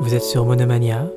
Vous 0.00 0.14
êtes 0.14 0.22
sur 0.22 0.44
Monomania, 0.44 1.10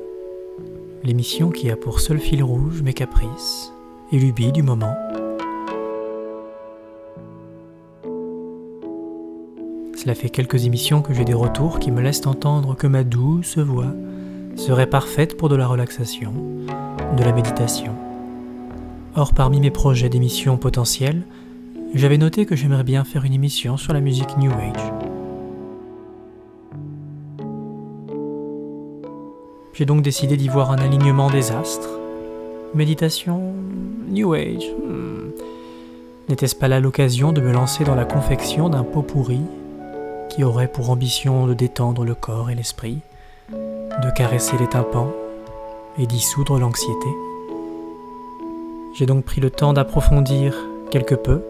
l'émission 1.04 1.50
qui 1.50 1.70
a 1.70 1.76
pour 1.76 2.00
seul 2.00 2.18
fil 2.18 2.42
rouge 2.42 2.82
mes 2.82 2.94
caprices 2.94 3.72
et 4.12 4.18
lubies 4.18 4.52
du 4.52 4.62
moment. 4.62 4.94
Cela 9.96 10.14
fait 10.14 10.30
quelques 10.30 10.64
émissions 10.64 11.02
que 11.02 11.12
j'ai 11.12 11.24
des 11.24 11.34
retours 11.34 11.80
qui 11.80 11.90
me 11.90 12.00
laissent 12.00 12.26
entendre 12.26 12.76
que 12.76 12.86
ma 12.86 13.04
douce 13.04 13.58
voix 13.58 13.92
serait 14.56 14.88
parfaite 14.88 15.36
pour 15.36 15.48
de 15.48 15.56
la 15.56 15.66
relaxation, 15.66 16.32
de 17.16 17.22
la 17.22 17.32
méditation. 17.32 17.94
Or, 19.16 19.34
parmi 19.34 19.60
mes 19.60 19.70
projets 19.70 20.08
d'émissions 20.08 20.56
potentiels, 20.56 21.22
j'avais 21.94 22.18
noté 22.18 22.46
que 22.46 22.54
j'aimerais 22.54 22.84
bien 22.84 23.04
faire 23.04 23.24
une 23.24 23.32
émission 23.32 23.76
sur 23.76 23.92
la 23.92 24.00
musique 24.00 24.36
New 24.38 24.52
Age. 24.52 24.97
J'ai 29.78 29.84
donc 29.84 30.02
décidé 30.02 30.36
d'y 30.36 30.48
voir 30.48 30.72
un 30.72 30.78
alignement 30.78 31.30
des 31.30 31.52
astres. 31.52 31.88
Méditation, 32.74 33.54
New 34.08 34.34
Age. 34.34 34.72
hmm. 34.84 35.30
N'était-ce 36.28 36.56
pas 36.56 36.66
là 36.66 36.80
l'occasion 36.80 37.32
de 37.32 37.40
me 37.40 37.52
lancer 37.52 37.84
dans 37.84 37.94
la 37.94 38.04
confection 38.04 38.68
d'un 38.70 38.82
pot 38.82 39.02
pourri 39.02 39.38
qui 40.30 40.42
aurait 40.42 40.66
pour 40.66 40.90
ambition 40.90 41.46
de 41.46 41.54
détendre 41.54 42.04
le 42.04 42.16
corps 42.16 42.50
et 42.50 42.56
l'esprit, 42.56 42.98
de 43.52 44.10
caresser 44.16 44.58
les 44.58 44.66
tympans 44.66 45.12
et 45.96 46.06
dissoudre 46.06 46.58
l'anxiété? 46.58 47.08
J'ai 48.96 49.06
donc 49.06 49.24
pris 49.24 49.40
le 49.40 49.50
temps 49.50 49.74
d'approfondir 49.74 50.56
quelque 50.90 51.14
peu 51.14 51.40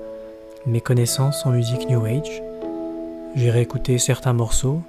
mes 0.67 0.83
connaissances 0.83 1.47
en 1.47 1.51
musique 1.51 1.89
New 1.89 2.05
Age. 2.05 2.43
J'ai 3.37 3.51
réécouté 3.51 3.97
certains 3.97 4.35
morceaux 4.35 4.83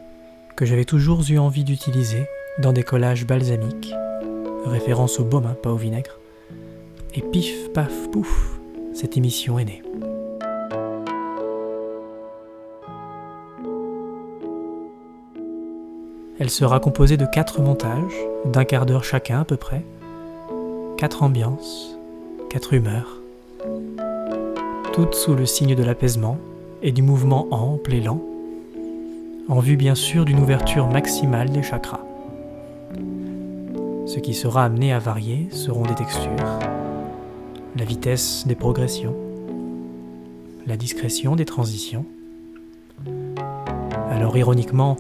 que 0.58 0.66
j'avais 0.66 0.84
toujours 0.84 1.22
eu 1.30 1.38
envie 1.38 1.64
d'utiliser 1.64 2.28
dans 2.60 2.74
des 2.74 2.84
collages 2.84 3.26
balsamiques, 3.26 3.94
référence 4.66 5.20
au 5.20 5.24
baume, 5.24 5.46
hein, 5.46 5.56
pas 5.64 5.72
au 5.72 5.78
vinaigre. 5.78 6.20
Et 7.16 7.22
pif, 7.22 7.72
paf, 7.74 8.10
pouf, 8.12 8.60
cette 8.94 9.16
émission 9.16 9.58
est 9.58 9.66
née. 9.66 9.82
Elle 16.38 16.50
sera 16.50 16.80
composée 16.80 17.18
de 17.18 17.26
quatre 17.26 17.62
montages, 17.62 18.16
d'un 18.46 18.66
quart 18.66 18.86
d'heure 18.86 19.04
chacun 19.04 19.42
à 19.42 19.46
peu 19.46 19.58
près, 19.58 19.84
quatre 20.98 21.24
ambiances, 21.24 21.98
quatre 22.50 22.74
humeurs, 22.74 23.22
toutes 24.94 25.16
sous 25.16 25.36
le 25.36 25.46
signe 25.46 25.76
de 25.76 25.84
l'apaisement 25.84 26.38
et 26.82 26.92
du 26.92 27.02
mouvement 27.02 27.48
ample 27.52 27.94
et 27.94 28.02
lent, 28.02 28.22
en 29.48 29.60
vue 29.60 29.78
bien 29.78 29.96
sûr 29.96 30.26
d'une 30.26 30.40
ouverture 30.40 30.88
maximale 30.88 31.50
des 31.50 31.64
chakras. 31.64 32.09
Ce 34.10 34.18
qui 34.18 34.34
sera 34.34 34.66
amené 34.66 34.92
à 34.92 34.98
varier 34.98 35.50
seront 35.52 35.84
des 35.84 35.94
textures, 35.94 36.32
la 37.78 37.86
vitesse 37.86 38.48
des 38.48 38.56
progressions, 38.56 39.16
la 40.66 40.78
discrétion 40.78 41.36
des 41.36 41.46
transitions. 41.46 42.08
Alors 44.10 44.36
ironiquement, 44.36 44.98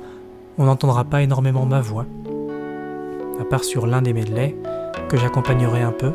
on 0.60 0.66
n'entendra 0.66 1.06
pas 1.06 1.24
énormément 1.24 1.66
ma 1.66 1.82
voix, 1.82 2.06
à 3.42 3.46
part 3.46 3.64
sur 3.64 3.88
l'un 3.88 4.04
des 4.04 4.14
medleys 4.14 4.56
que 5.10 5.18
j'accompagnerai 5.18 5.82
un 5.82 5.92
peu, 5.92 6.14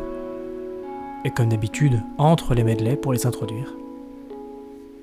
et 1.25 1.31
comme 1.31 1.49
d'habitude, 1.49 2.01
entre 2.17 2.53
les 2.53 2.63
medleys 2.63 2.95
pour 2.95 3.11
les 3.11 3.27
introduire. 3.27 3.75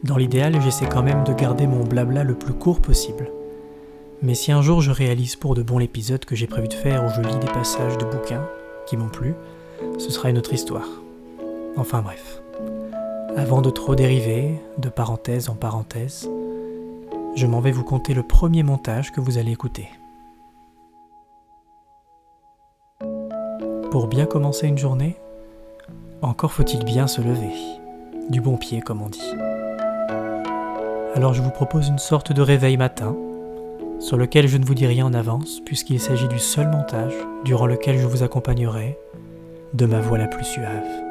Dans 0.02 0.16
l'idéal, 0.16 0.58
j'essaie 0.62 0.88
quand 0.88 1.02
même 1.02 1.24
de 1.24 1.34
garder 1.34 1.66
mon 1.66 1.84
blabla 1.84 2.24
le 2.24 2.36
plus 2.36 2.54
court 2.54 2.80
possible. 2.80 3.30
Mais 4.22 4.34
si 4.34 4.52
un 4.52 4.62
jour 4.62 4.80
je 4.80 4.92
réalise 4.92 5.34
pour 5.34 5.56
de 5.56 5.62
bon 5.62 5.78
l'épisode 5.78 6.24
que 6.24 6.36
j'ai 6.36 6.46
prévu 6.46 6.68
de 6.68 6.74
faire 6.74 7.04
où 7.04 7.08
je 7.08 7.20
lis 7.20 7.38
des 7.40 7.52
passages 7.52 7.98
de 7.98 8.04
bouquins 8.04 8.46
qui 8.86 8.96
m'ont 8.96 9.08
plu, 9.08 9.34
ce 9.98 10.10
sera 10.10 10.30
une 10.30 10.38
autre 10.38 10.52
histoire. 10.52 10.86
Enfin 11.76 12.02
bref. 12.02 12.40
Avant 13.36 13.62
de 13.62 13.70
trop 13.70 13.96
dériver, 13.96 14.62
de 14.78 14.88
parenthèse 14.88 15.48
en 15.48 15.56
parenthèse, 15.56 16.30
je 17.34 17.46
m'en 17.46 17.60
vais 17.60 17.72
vous 17.72 17.82
conter 17.82 18.14
le 18.14 18.22
premier 18.22 18.62
montage 18.62 19.10
que 19.10 19.20
vous 19.20 19.38
allez 19.38 19.50
écouter. 19.50 19.88
Pour 23.90 24.06
bien 24.06 24.26
commencer 24.26 24.68
une 24.68 24.78
journée, 24.78 25.16
encore 26.20 26.52
faut-il 26.52 26.84
bien 26.84 27.08
se 27.08 27.20
lever, 27.20 27.52
du 28.30 28.40
bon 28.40 28.56
pied 28.56 28.80
comme 28.82 29.02
on 29.02 29.08
dit. 29.08 29.34
Alors 31.16 31.34
je 31.34 31.42
vous 31.42 31.50
propose 31.50 31.88
une 31.88 31.98
sorte 31.98 32.32
de 32.32 32.40
réveil 32.40 32.76
matin, 32.76 33.16
sur 34.02 34.16
lequel 34.16 34.48
je 34.48 34.58
ne 34.58 34.64
vous 34.64 34.74
dis 34.74 34.86
rien 34.86 35.06
en 35.06 35.14
avance, 35.14 35.60
puisqu'il 35.64 36.00
s'agit 36.00 36.28
du 36.28 36.38
seul 36.38 36.68
montage 36.68 37.14
durant 37.44 37.66
lequel 37.66 37.98
je 37.98 38.06
vous 38.06 38.22
accompagnerai 38.22 38.98
de 39.74 39.86
ma 39.86 40.00
voix 40.00 40.18
la 40.18 40.26
plus 40.26 40.44
suave. 40.44 41.01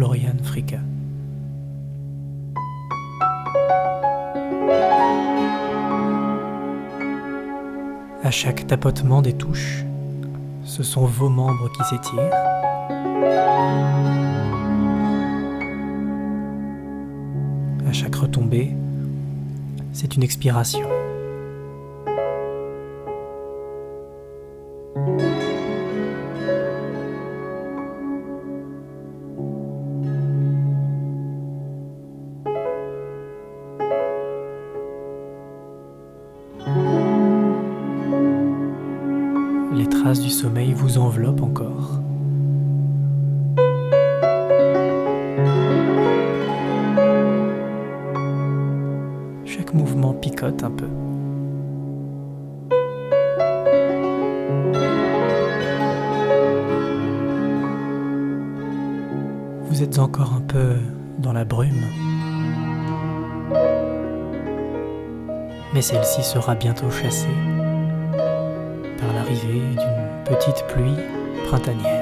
Florian. 0.00 0.32
À 8.24 8.30
chaque 8.30 8.66
tapotement 8.66 9.20
des 9.20 9.34
touches, 9.34 9.84
ce 10.64 10.82
sont 10.82 11.04
vos 11.04 11.28
membres 11.28 11.70
qui 11.72 11.84
s'étirent. 11.84 12.32
À 17.86 17.92
chaque 17.92 18.14
retombée, 18.14 18.74
c'est 19.92 20.16
une 20.16 20.22
expiration. 20.22 20.88
La 61.32 61.44
brume. 61.44 61.86
Mais 65.72 65.82
celle-ci 65.82 66.22
sera 66.22 66.54
bientôt 66.54 66.90
chassée 66.90 67.26
par 68.98 69.12
l'arrivée 69.14 69.60
d'une 69.60 70.24
petite 70.24 70.64
pluie 70.68 70.96
printanière. 71.46 71.99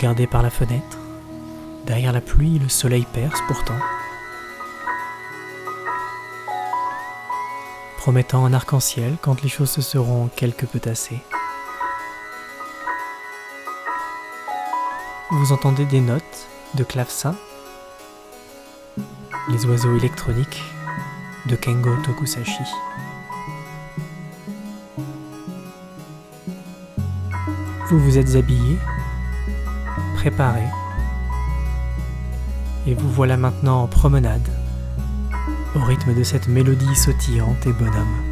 regarder 0.00 0.26
par 0.26 0.40
la 0.40 0.48
fenêtre. 0.48 0.96
Derrière 1.84 2.14
la 2.14 2.22
pluie, 2.22 2.58
le 2.58 2.70
soleil 2.70 3.06
perce 3.12 3.38
pourtant, 3.46 3.78
promettant 7.98 8.46
un 8.46 8.54
arc-en-ciel 8.54 9.18
quand 9.20 9.42
les 9.42 9.50
choses 9.50 9.68
se 9.68 9.82
seront 9.82 10.30
quelque 10.34 10.64
peu 10.64 10.80
tassées. 10.80 11.20
Vous 15.30 15.52
entendez 15.52 15.84
des 15.84 16.00
notes 16.00 16.48
de 16.76 16.84
clavecin, 16.84 17.36
les 19.50 19.66
oiseaux 19.66 19.94
électroniques 19.98 20.62
de 21.44 21.56
Kengo 21.56 21.94
Tokusashi. 22.06 22.64
Vous 27.90 27.98
vous 27.98 28.16
êtes 28.16 28.34
habillé 28.34 28.78
et 32.86 32.94
vous 32.94 33.08
voilà 33.10 33.36
maintenant 33.36 33.84
en 33.84 33.86
promenade, 33.86 34.48
au 35.74 35.80
rythme 35.80 36.14
de 36.14 36.22
cette 36.22 36.48
mélodie 36.48 36.94
sautillante 36.94 37.66
et 37.66 37.72
bonhomme. 37.72 38.29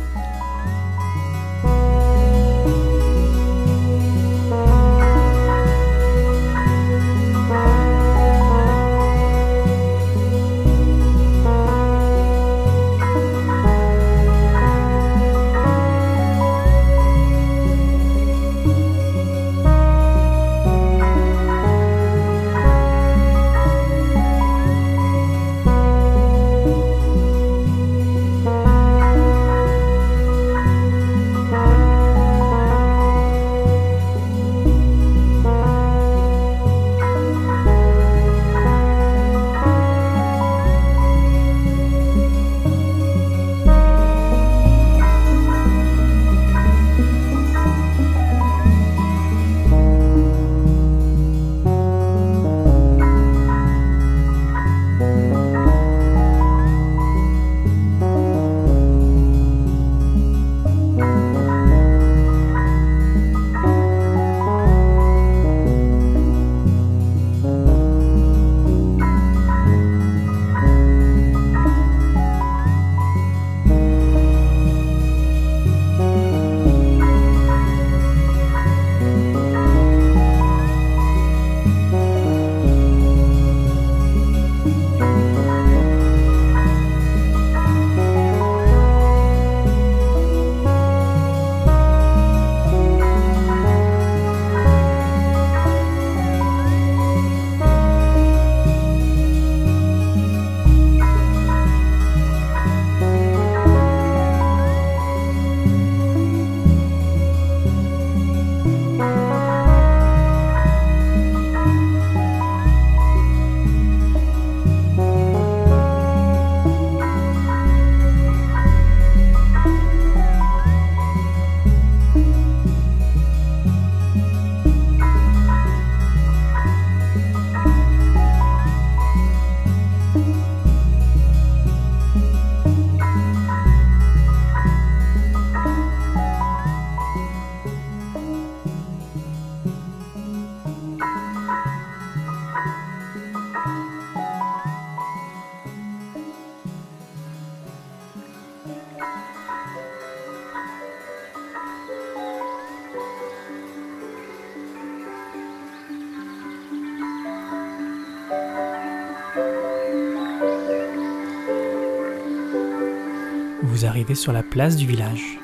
Sur 164.14 164.32
la 164.32 164.42
place 164.42 164.76
du 164.76 164.86
village. 164.86 165.38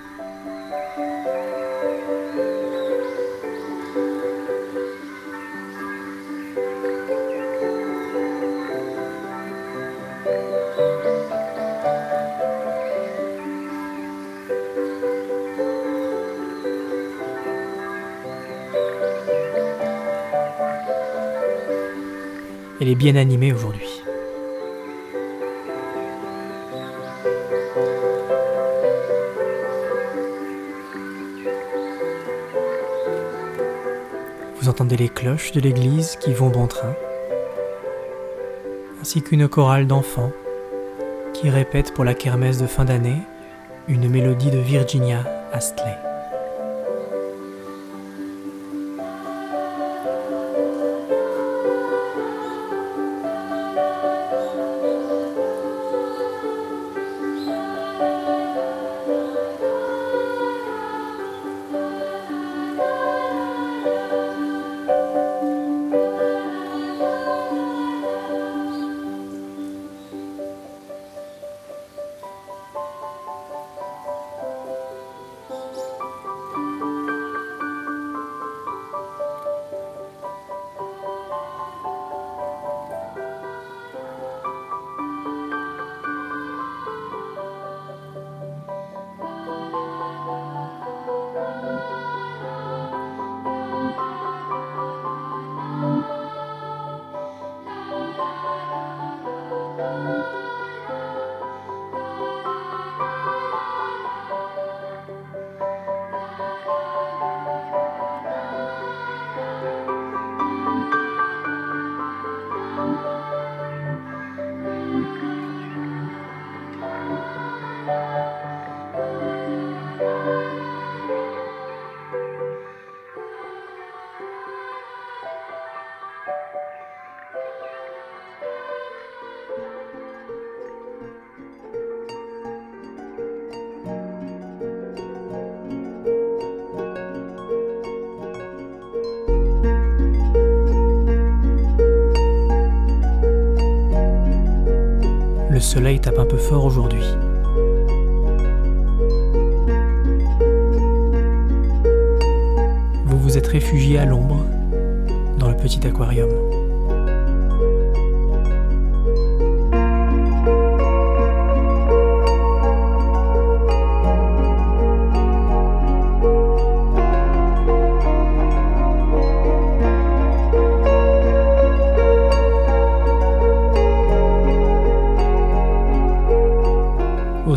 Elle 22.80 22.88
est 22.88 22.94
bien 22.94 23.16
animée 23.16 23.52
aujourd'hui. 23.52 23.93
Vous 34.64 34.71
entendez 34.71 34.97
les 34.97 35.11
cloches 35.11 35.52
de 35.52 35.61
l'église 35.61 36.16
qui 36.16 36.33
vont 36.33 36.49
bon 36.49 36.66
train, 36.66 36.94
ainsi 38.99 39.21
qu'une 39.21 39.47
chorale 39.47 39.87
d'enfants 39.87 40.33
qui 41.35 41.50
répète 41.50 41.92
pour 41.92 42.02
la 42.02 42.14
kermesse 42.14 42.62
de 42.62 42.66
fin 42.66 42.87
d'année 42.87 43.21
une 43.88 44.09
mélodie 44.09 44.50
de 44.50 44.56
Virginia 44.56 45.23
Astley. 45.52 46.03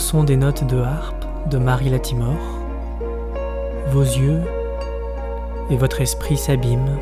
Au 0.07 0.09
son 0.09 0.23
des 0.23 0.37
notes 0.37 0.63
de 0.63 0.77
harpe 0.77 1.25
de 1.49 1.57
Marie 1.57 1.89
Latimore, 1.89 2.61
vos 3.89 4.03
yeux 4.03 4.41
et 5.69 5.75
votre 5.75 5.99
esprit 5.99 6.37
s'abîment 6.37 6.97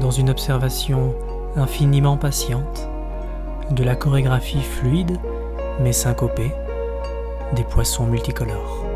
dans 0.00 0.10
une 0.10 0.30
observation 0.30 1.14
infiniment 1.54 2.16
patiente 2.16 2.88
de 3.72 3.84
la 3.84 3.94
chorégraphie 3.94 4.62
fluide 4.62 5.18
mais 5.82 5.92
syncopée 5.92 6.52
des 7.56 7.64
poissons 7.64 8.06
multicolores. 8.06 8.93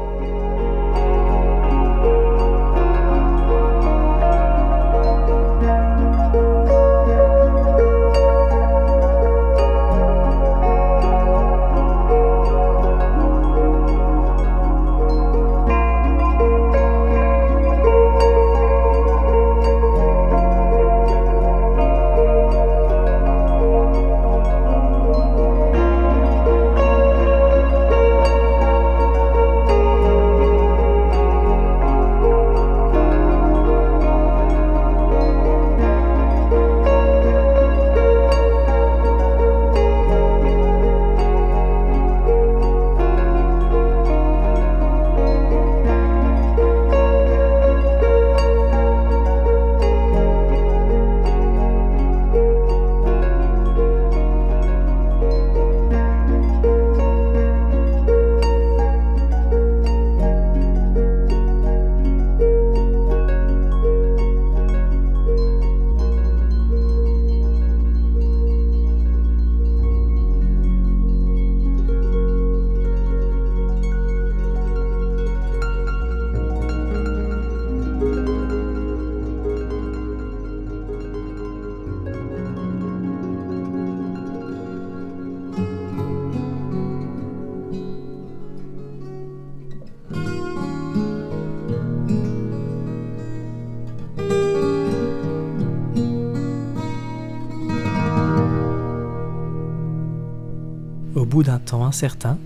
Temps 101.69 101.85
incertain, 101.85 102.39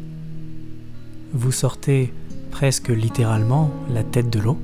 vous 1.32 1.52
sortez 1.52 2.12
presque 2.50 2.88
littéralement 2.88 3.70
la 3.88 4.02
tête 4.02 4.28
de 4.30 4.40
l'eau 4.40 4.58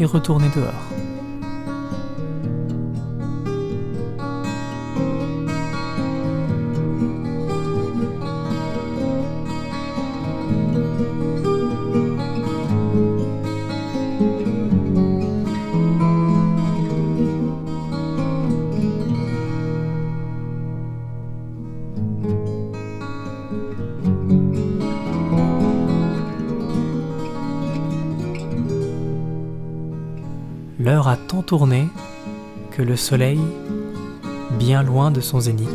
et 0.00 0.06
retournez 0.06 0.48
dehors. 0.56 0.97
Que 31.48 32.82
le 32.82 32.94
soleil, 32.94 33.40
bien 34.58 34.82
loin 34.82 35.10
de 35.10 35.22
son 35.22 35.40
zénith, 35.40 35.66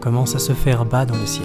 commence 0.00 0.34
à 0.34 0.38
se 0.38 0.54
faire 0.54 0.86
bas 0.86 1.04
dans 1.04 1.18
le 1.18 1.26
ciel. 1.26 1.44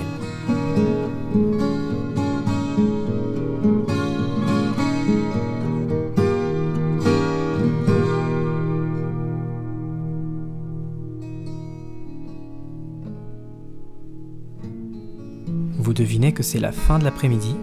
Vous 15.77 15.94
devinez 15.94 16.32
que 16.32 16.41
c'est 16.41 16.60
la 16.60 16.72
fin 16.72 17.00
de 17.00 17.03
l'après-midi 17.03 17.58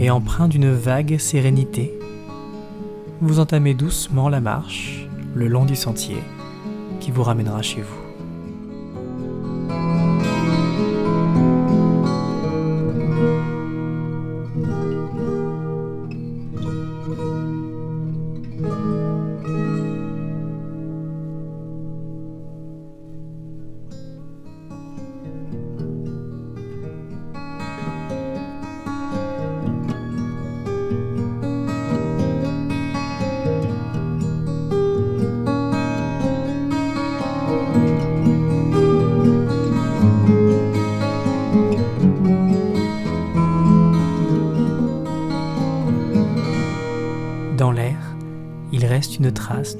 et 0.00 0.10
empreint 0.10 0.48
d'une 0.48 0.72
vague 0.72 1.16
sérénité, 1.18 1.96
vous 3.24 3.40
entamez 3.40 3.72
doucement 3.72 4.28
la 4.28 4.40
marche 4.40 5.08
le 5.34 5.48
long 5.48 5.64
du 5.64 5.76
sentier 5.76 6.18
qui 7.00 7.10
vous 7.10 7.22
ramènera 7.22 7.62
chez 7.62 7.80
vous. 7.80 8.03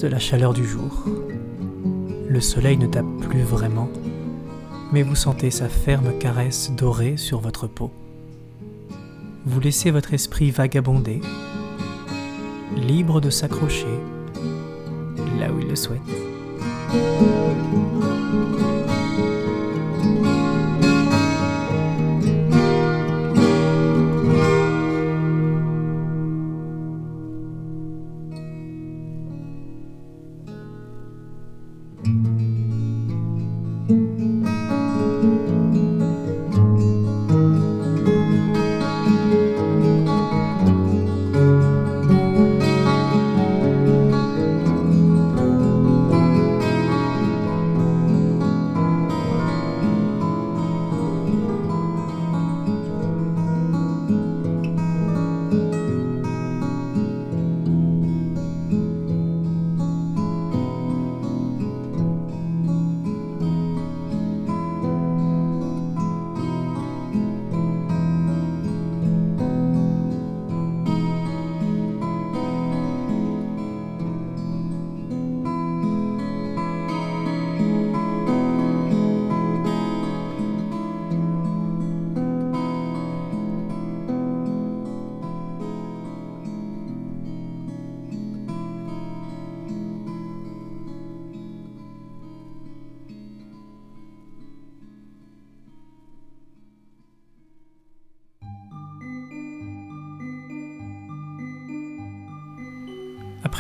La 0.09 0.19
chaleur 0.19 0.53
du 0.55 0.67
jour. 0.67 1.05
Le 2.29 2.41
soleil 2.41 2.77
ne 2.77 2.87
tape 2.87 3.07
plus 3.21 3.43
vraiment, 3.43 3.89
mais 4.93 5.03
vous 5.03 5.15
sentez 5.15 5.51
sa 5.51 5.69
ferme 5.69 6.19
caresse 6.19 6.71
dorée 6.73 7.17
sur 7.17 7.41
votre 7.41 7.67
peau. 7.67 7.91
Vous 9.47 9.61
laissez 9.61 9.91
votre 9.91 10.15
esprit 10.15 10.51
vagabonder, 10.51 11.21
libre 12.77 13.21
de 13.21 13.31
s'accrocher 13.31 13.87
là 15.39 15.53
où 15.53 15.61
il 15.61 15.69
le 15.69 15.77
souhaite. 15.77 17.44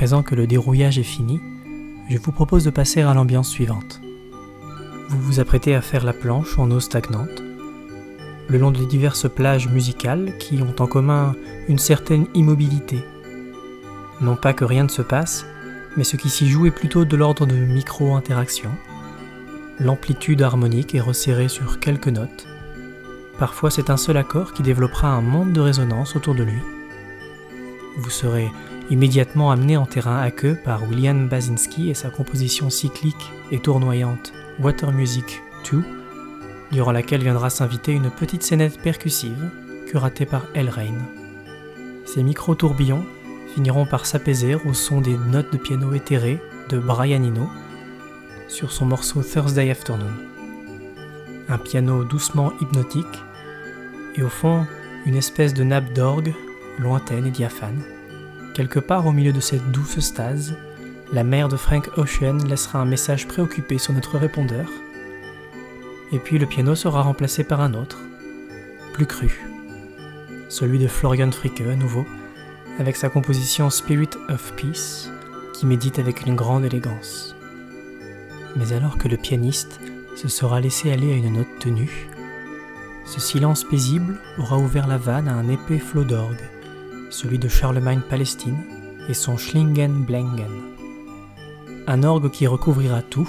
Que 0.04 0.34
le 0.34 0.46
dérouillage 0.46 0.98
est 0.98 1.02
fini, 1.02 1.40
je 2.10 2.18
vous 2.18 2.30
propose 2.30 2.64
de 2.64 2.70
passer 2.70 3.00
à 3.00 3.14
l'ambiance 3.14 3.48
suivante. 3.48 4.02
Vous 5.08 5.18
vous 5.18 5.40
apprêtez 5.40 5.74
à 5.74 5.80
faire 5.80 6.04
la 6.04 6.12
planche 6.12 6.58
en 6.58 6.70
eau 6.70 6.78
stagnante, 6.78 7.42
le 8.48 8.58
long 8.58 8.70
de 8.70 8.84
diverses 8.84 9.28
plages 9.30 9.68
musicales 9.68 10.36
qui 10.38 10.60
ont 10.60 10.74
en 10.78 10.86
commun 10.86 11.34
une 11.68 11.78
certaine 11.78 12.26
immobilité. 12.34 13.02
Non 14.20 14.36
pas 14.36 14.52
que 14.52 14.66
rien 14.66 14.84
ne 14.84 14.88
se 14.88 15.00
passe, 15.00 15.46
mais 15.96 16.04
ce 16.04 16.16
qui 16.16 16.28
s'y 16.28 16.48
joue 16.48 16.66
est 16.66 16.70
plutôt 16.70 17.06
de 17.06 17.16
l'ordre 17.16 17.46
de 17.46 17.54
micro-interaction. 17.54 18.70
L'amplitude 19.80 20.42
harmonique 20.42 20.94
est 20.94 21.00
resserrée 21.00 21.48
sur 21.48 21.80
quelques 21.80 22.08
notes. 22.08 22.46
Parfois 23.38 23.70
c'est 23.70 23.88
un 23.88 23.96
seul 23.96 24.18
accord 24.18 24.52
qui 24.52 24.62
développera 24.62 25.08
un 25.08 25.22
monde 25.22 25.54
de 25.54 25.62
résonance 25.62 26.14
autour 26.14 26.34
de 26.34 26.42
lui. 26.42 26.60
Vous 27.96 28.10
serez 28.10 28.50
immédiatement 28.90 29.50
amené 29.50 29.76
en 29.76 29.86
terrain 29.86 30.20
à 30.20 30.30
queue 30.30 30.56
par 30.64 30.88
William 30.88 31.28
Basinski 31.28 31.90
et 31.90 31.94
sa 31.94 32.10
composition 32.10 32.70
cyclique 32.70 33.32
et 33.50 33.58
tournoyante 33.58 34.32
Water 34.60 34.92
Music 34.92 35.42
2, 35.70 35.82
durant 36.72 36.92
laquelle 36.92 37.22
viendra 37.22 37.50
s'inviter 37.50 37.92
une 37.92 38.10
petite 38.10 38.42
scénette 38.42 38.80
percussive 38.80 39.50
curatée 39.86 40.26
par 40.26 40.46
El 40.54 40.68
Rain. 40.68 40.98
Ces 42.04 42.22
micro-tourbillons 42.22 43.04
finiront 43.54 43.86
par 43.86 44.06
s'apaiser 44.06 44.56
au 44.56 44.74
son 44.74 45.00
des 45.00 45.16
notes 45.16 45.52
de 45.52 45.58
piano 45.58 45.94
éthérées 45.94 46.40
de 46.68 46.78
Brian 46.78 47.22
Eno 47.22 47.48
sur 48.48 48.72
son 48.72 48.86
morceau 48.86 49.22
Thursday 49.22 49.70
Afternoon. 49.70 50.12
Un 51.48 51.58
piano 51.58 52.04
doucement 52.04 52.52
hypnotique 52.60 53.22
et 54.16 54.22
au 54.22 54.28
fond 54.28 54.66
une 55.06 55.16
espèce 55.16 55.54
de 55.54 55.64
nappe 55.64 55.92
d'orgue 55.92 56.34
lointaine 56.78 57.26
et 57.26 57.30
diaphane. 57.30 57.93
Quelque 58.54 58.78
part 58.78 59.04
au 59.04 59.10
milieu 59.10 59.32
de 59.32 59.40
cette 59.40 59.72
douce 59.72 59.98
stase, 59.98 60.54
la 61.12 61.24
mère 61.24 61.48
de 61.48 61.56
Frank 61.56 61.90
Ocean 61.96 62.38
laissera 62.46 62.78
un 62.78 62.84
message 62.84 63.26
préoccupé 63.26 63.78
sur 63.78 63.92
notre 63.92 64.16
répondeur. 64.16 64.68
Et 66.12 66.20
puis 66.20 66.38
le 66.38 66.46
piano 66.46 66.76
sera 66.76 67.02
remplacé 67.02 67.42
par 67.42 67.60
un 67.60 67.74
autre, 67.74 67.98
plus 68.92 69.06
cru. 69.06 69.40
Celui 70.48 70.78
de 70.78 70.86
Florian 70.86 71.32
Fricke 71.32 71.62
à 71.62 71.74
nouveau, 71.74 72.06
avec 72.78 72.94
sa 72.94 73.08
composition 73.08 73.70
Spirit 73.70 74.10
of 74.28 74.52
Peace, 74.54 75.10
qui 75.52 75.66
médite 75.66 75.98
avec 75.98 76.24
une 76.24 76.36
grande 76.36 76.64
élégance. 76.64 77.34
Mais 78.54 78.72
alors 78.72 78.98
que 78.98 79.08
le 79.08 79.16
pianiste 79.16 79.80
se 80.14 80.28
sera 80.28 80.60
laissé 80.60 80.92
aller 80.92 81.12
à 81.12 81.16
une 81.16 81.32
note 81.32 81.58
tenue, 81.58 82.08
ce 83.04 83.20
silence 83.20 83.64
paisible 83.64 84.20
aura 84.38 84.58
ouvert 84.58 84.86
la 84.86 84.96
vanne 84.96 85.26
à 85.26 85.34
un 85.34 85.48
épais 85.48 85.80
flot 85.80 86.04
d'orgue, 86.04 86.48
celui 87.10 87.38
de 87.38 87.48
Charlemagne 87.48 88.00
Palestine 88.08 88.58
et 89.08 89.14
son 89.14 89.36
Schlingen 89.36 90.04
Blengen. 90.04 90.50
Un 91.86 92.02
orgue 92.02 92.30
qui 92.30 92.46
recouvrira 92.46 93.02
tout, 93.02 93.28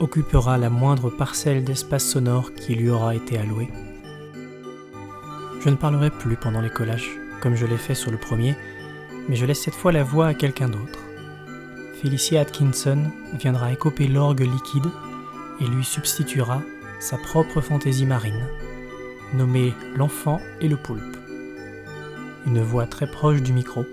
occupera 0.00 0.58
la 0.58 0.70
moindre 0.70 1.10
parcelle 1.10 1.64
d'espace 1.64 2.04
sonore 2.04 2.52
qui 2.54 2.74
lui 2.74 2.90
aura 2.90 3.14
été 3.14 3.38
allouée. 3.38 3.70
Je 5.60 5.68
ne 5.68 5.76
parlerai 5.76 6.10
plus 6.10 6.36
pendant 6.36 6.60
les 6.60 6.70
collages, 6.70 7.18
comme 7.40 7.56
je 7.56 7.66
l'ai 7.66 7.76
fait 7.76 7.94
sur 7.94 8.10
le 8.10 8.18
premier, 8.18 8.56
mais 9.28 9.36
je 9.36 9.44
laisse 9.44 9.62
cette 9.62 9.74
fois 9.74 9.92
la 9.92 10.04
voix 10.04 10.28
à 10.28 10.34
quelqu'un 10.34 10.68
d'autre. 10.68 11.00
Felicia 12.00 12.40
Atkinson 12.40 13.04
viendra 13.38 13.72
écoper 13.72 14.06
l'orgue 14.06 14.40
liquide 14.40 14.90
et 15.60 15.66
lui 15.66 15.84
substituera 15.84 16.62
sa 17.00 17.18
propre 17.18 17.60
fantaisie 17.60 18.06
marine, 18.06 18.46
nommée 19.34 19.74
L'enfant 19.96 20.40
et 20.60 20.68
le 20.68 20.76
poulpe 20.76 21.17
une 22.46 22.62
voix 22.62 22.86
très 22.86 23.06
proche 23.06 23.42
du 23.42 23.52
micro, 23.52 23.84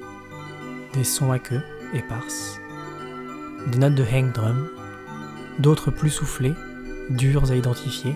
des 0.94 1.04
sons 1.04 1.32
à 1.32 1.40
queue 1.40 1.62
éparses, 1.94 2.60
des 3.68 3.80
notes 3.80 3.96
de 3.96 4.04
hang 4.04 4.32
drum, 4.32 4.68
d'autres 5.60 5.92
plus 5.92 6.10
soufflées, 6.10 6.56
dures 7.10 7.52
à 7.52 7.56
identifier, 7.56 8.16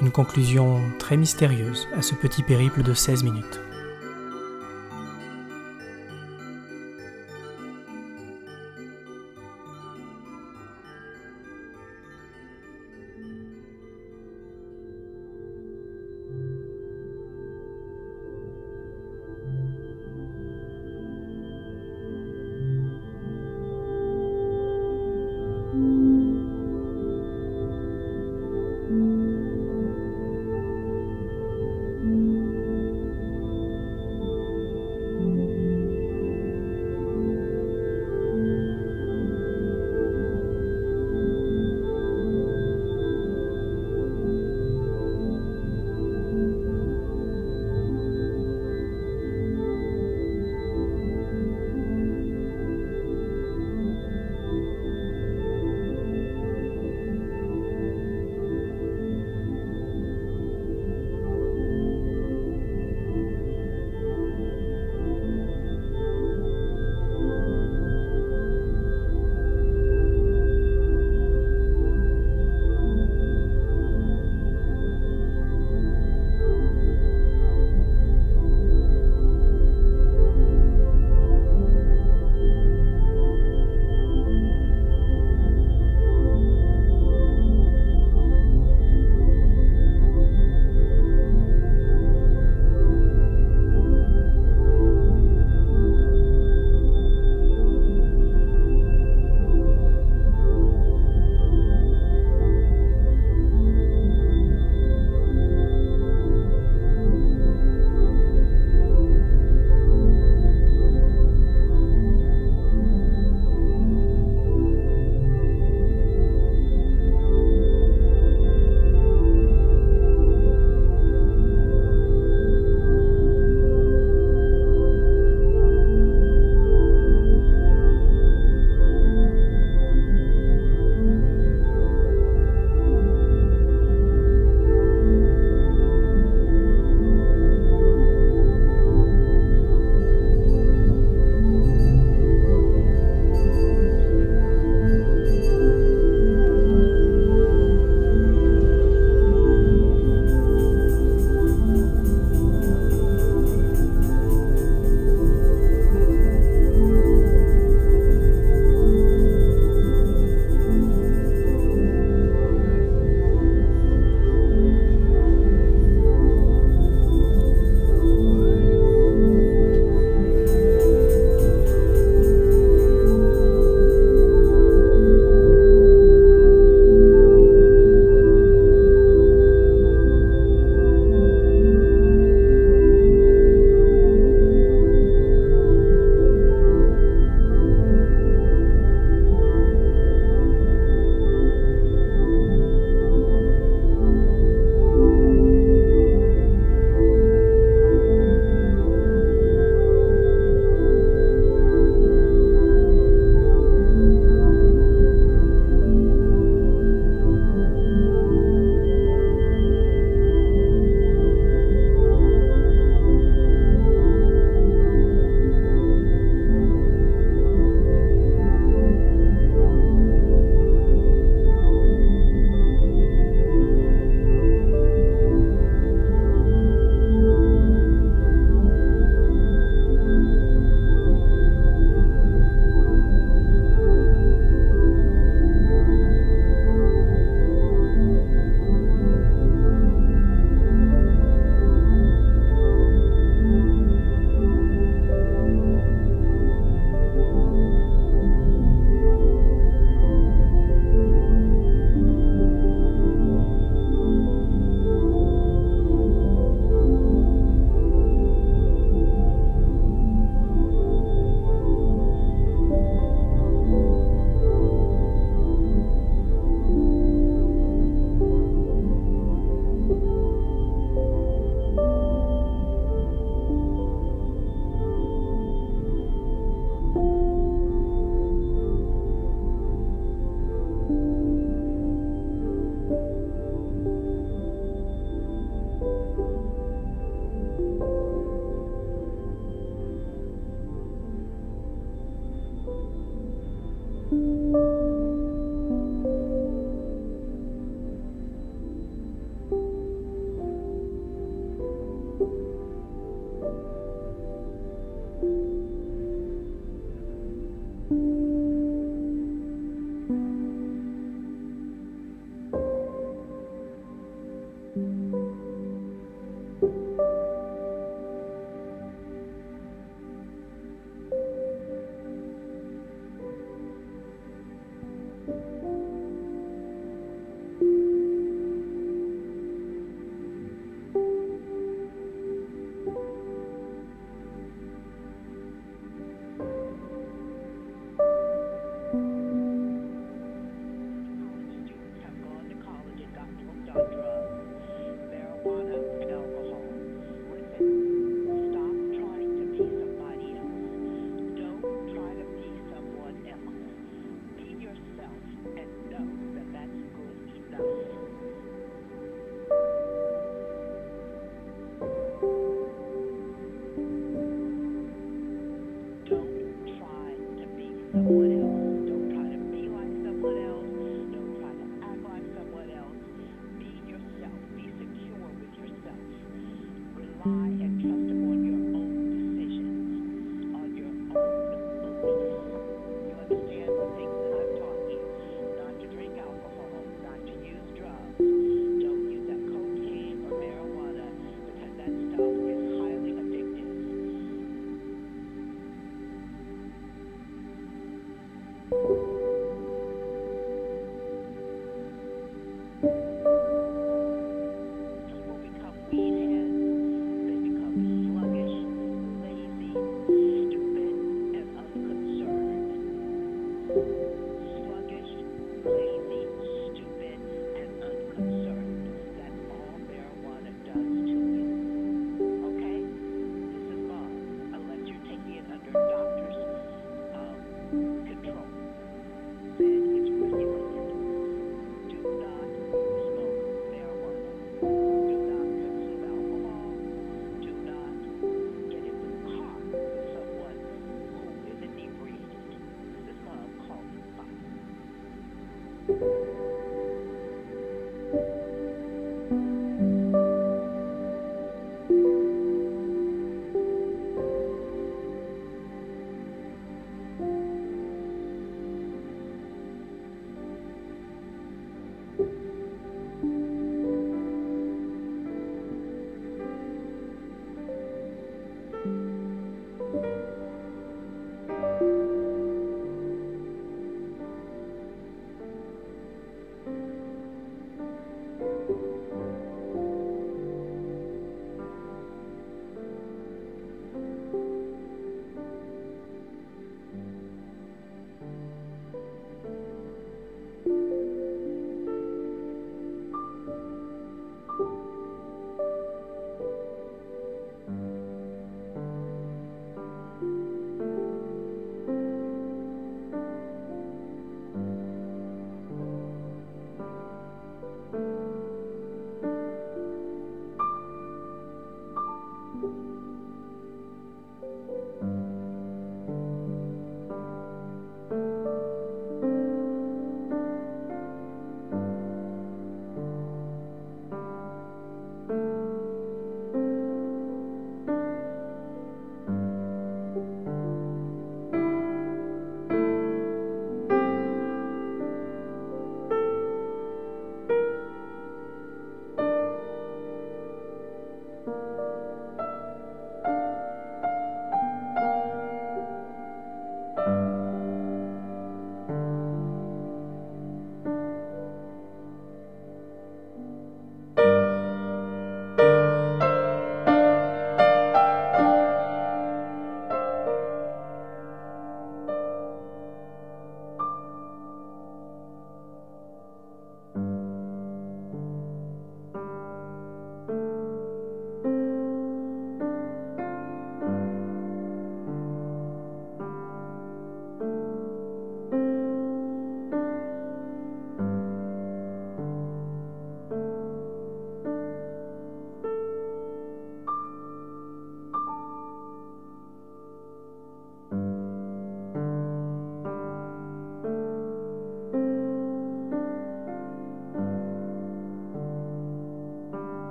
une 0.00 0.10
conclusion 0.10 0.80
très 0.98 1.16
mystérieuse 1.16 1.88
à 1.96 2.02
ce 2.02 2.14
petit 2.14 2.42
périple 2.42 2.82
de 2.82 2.94
16 2.94 3.24
minutes. 3.24 3.60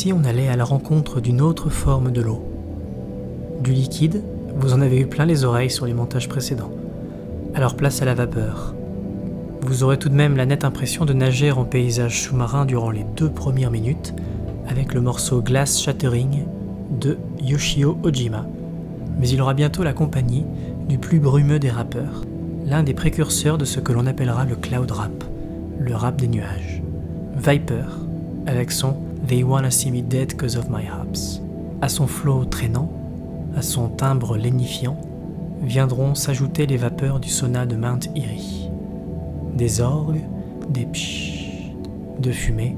Si 0.00 0.14
on 0.14 0.24
allait 0.24 0.48
à 0.48 0.56
la 0.56 0.64
rencontre 0.64 1.20
d'une 1.20 1.42
autre 1.42 1.68
forme 1.68 2.10
de 2.10 2.22
l'eau 2.22 2.42
Du 3.62 3.74
liquide, 3.74 4.22
vous 4.56 4.72
en 4.72 4.80
avez 4.80 4.98
eu 4.98 5.06
plein 5.06 5.26
les 5.26 5.44
oreilles 5.44 5.68
sur 5.68 5.84
les 5.84 5.92
montages 5.92 6.26
précédents. 6.26 6.70
Alors 7.54 7.76
place 7.76 8.00
à 8.00 8.06
la 8.06 8.14
vapeur. 8.14 8.74
Vous 9.60 9.82
aurez 9.82 9.98
tout 9.98 10.08
de 10.08 10.14
même 10.14 10.38
la 10.38 10.46
nette 10.46 10.64
impression 10.64 11.04
de 11.04 11.12
nager 11.12 11.52
en 11.52 11.66
paysage 11.66 12.22
sous-marin 12.22 12.64
durant 12.64 12.90
les 12.90 13.04
deux 13.14 13.28
premières 13.28 13.70
minutes 13.70 14.14
avec 14.66 14.94
le 14.94 15.02
morceau 15.02 15.42
Glass 15.42 15.78
Shattering 15.78 16.46
de 16.98 17.18
Yoshio 17.42 17.98
Ojima. 18.02 18.46
Mais 19.18 19.28
il 19.28 19.42
aura 19.42 19.52
bientôt 19.52 19.82
la 19.82 19.92
compagnie 19.92 20.46
du 20.88 20.96
plus 20.96 21.18
brumeux 21.18 21.58
des 21.58 21.68
rappeurs, 21.68 22.24
l'un 22.64 22.82
des 22.82 22.94
précurseurs 22.94 23.58
de 23.58 23.66
ce 23.66 23.80
que 23.80 23.92
l'on 23.92 24.06
appellera 24.06 24.46
le 24.46 24.56
cloud 24.56 24.90
rap, 24.90 25.24
le 25.78 25.94
rap 25.94 26.16
des 26.16 26.28
nuages. 26.28 26.82
Viper, 27.36 27.84
avec 28.46 28.70
son 28.70 28.96
They 29.26 29.44
Wanna 29.44 29.70
See 29.70 29.90
Me 29.90 30.02
Dead 30.02 30.34
of 30.42 30.70
My. 30.70 30.88
À 31.82 31.88
son 31.88 32.06
flot 32.06 32.46
traînant, 32.46 32.90
à 33.54 33.62
son 33.62 33.88
timbre 33.88 34.36
lénifiant, 34.36 34.96
viendront 35.62 36.14
s'ajouter 36.14 36.66
les 36.66 36.76
vapeurs 36.76 37.20
du 37.20 37.28
sauna 37.28 37.66
de 37.66 37.76
Mount 37.76 38.00
Erie. 38.16 38.70
Des 39.54 39.80
orgues, 39.80 40.22
des 40.68 40.86
pshhh, 40.86 41.74
de 42.18 42.32
fumée, 42.32 42.76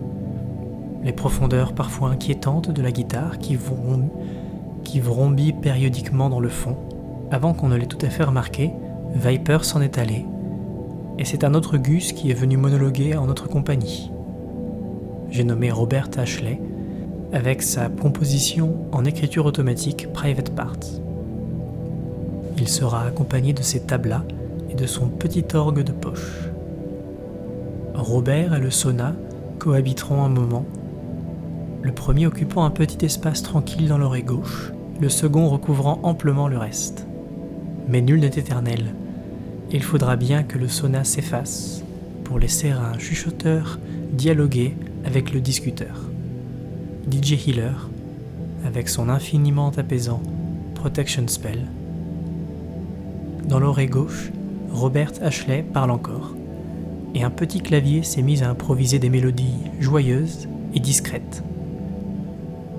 les 1.04 1.12
profondeurs 1.12 1.74
parfois 1.74 2.10
inquiétantes 2.10 2.70
de 2.70 2.82
la 2.82 2.90
guitare 2.90 3.38
qui 3.38 3.56
vrombit 3.56 5.52
périodiquement 5.52 6.28
dans 6.28 6.40
le 6.40 6.48
fond. 6.48 6.76
Avant 7.30 7.54
qu'on 7.54 7.68
ne 7.68 7.76
l'ait 7.76 7.86
tout 7.86 8.04
à 8.04 8.10
fait 8.10 8.24
remarqué, 8.24 8.72
Viper 9.14 9.58
s'en 9.62 9.80
est 9.80 9.96
allé, 9.96 10.26
et 11.18 11.24
c'est 11.24 11.44
un 11.44 11.54
autre 11.54 11.78
Gus 11.78 12.12
qui 12.12 12.30
est 12.30 12.34
venu 12.34 12.56
monologuer 12.56 13.16
en 13.16 13.26
notre 13.26 13.48
compagnie 13.48 14.10
j'ai 15.32 15.44
nommé 15.44 15.70
Robert 15.70 16.10
Ashley, 16.18 16.60
avec 17.32 17.62
sa 17.62 17.88
composition 17.88 18.76
en 18.92 19.06
écriture 19.06 19.46
automatique 19.46 20.12
Private 20.12 20.54
Parts. 20.54 21.00
Il 22.58 22.68
sera 22.68 23.06
accompagné 23.06 23.54
de 23.54 23.62
ses 23.62 23.80
tablas 23.80 24.24
et 24.70 24.74
de 24.74 24.86
son 24.86 25.08
petit 25.08 25.44
orgue 25.54 25.82
de 25.82 25.92
poche. 25.92 26.50
Robert 27.94 28.54
et 28.54 28.60
le 28.60 28.70
sauna 28.70 29.14
cohabiteront 29.58 30.22
un 30.22 30.28
moment, 30.28 30.66
le 31.80 31.92
premier 31.92 32.26
occupant 32.26 32.64
un 32.64 32.70
petit 32.70 33.02
espace 33.04 33.42
tranquille 33.42 33.88
dans 33.88 33.98
l'oreille 33.98 34.24
gauche, 34.24 34.72
le 35.00 35.08
second 35.08 35.48
recouvrant 35.48 35.98
amplement 36.02 36.46
le 36.46 36.58
reste. 36.58 37.06
Mais 37.88 38.02
nul 38.02 38.20
n'est 38.20 38.26
éternel. 38.26 38.94
Il 39.70 39.82
faudra 39.82 40.16
bien 40.16 40.42
que 40.42 40.58
le 40.58 40.68
sauna 40.68 41.04
s'efface 41.04 41.82
pour 42.24 42.38
laisser 42.38 42.70
un 42.70 42.98
chuchoteur 42.98 43.78
dialoguer 44.12 44.76
avec 45.04 45.32
le 45.32 45.40
discuteur. 45.40 46.00
DJ 47.10 47.48
Healer, 47.48 47.88
avec 48.64 48.88
son 48.88 49.08
infiniment 49.08 49.72
apaisant 49.76 50.22
Protection 50.74 51.26
Spell. 51.28 51.66
Dans 53.48 53.58
l'oreille 53.58 53.88
gauche, 53.88 54.30
Robert 54.70 55.12
Ashley 55.20 55.62
parle 55.62 55.90
encore, 55.90 56.34
et 57.14 57.22
un 57.22 57.30
petit 57.30 57.60
clavier 57.60 58.02
s'est 58.02 58.22
mis 58.22 58.42
à 58.42 58.50
improviser 58.50 58.98
des 58.98 59.10
mélodies 59.10 59.54
joyeuses 59.80 60.48
et 60.74 60.80
discrètes. 60.80 61.42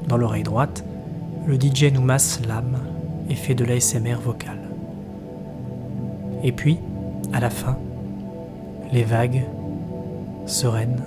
Dans 0.08 0.18
l'oreille 0.18 0.44
droite, 0.44 0.84
le 1.46 1.60
DJ 1.60 1.92
nous 1.94 2.02
masse 2.02 2.40
l'âme 2.48 2.80
et 3.30 3.36
fait 3.36 3.56
de 3.56 3.66
l'ASMR 3.66 4.16
vocal. 4.24 4.60
Et 6.44 6.52
puis, 6.52 6.78
à 7.32 7.40
la 7.40 7.50
fin, 7.50 7.78
les 8.92 9.04
vagues, 9.04 9.44
sereines, 10.46 11.02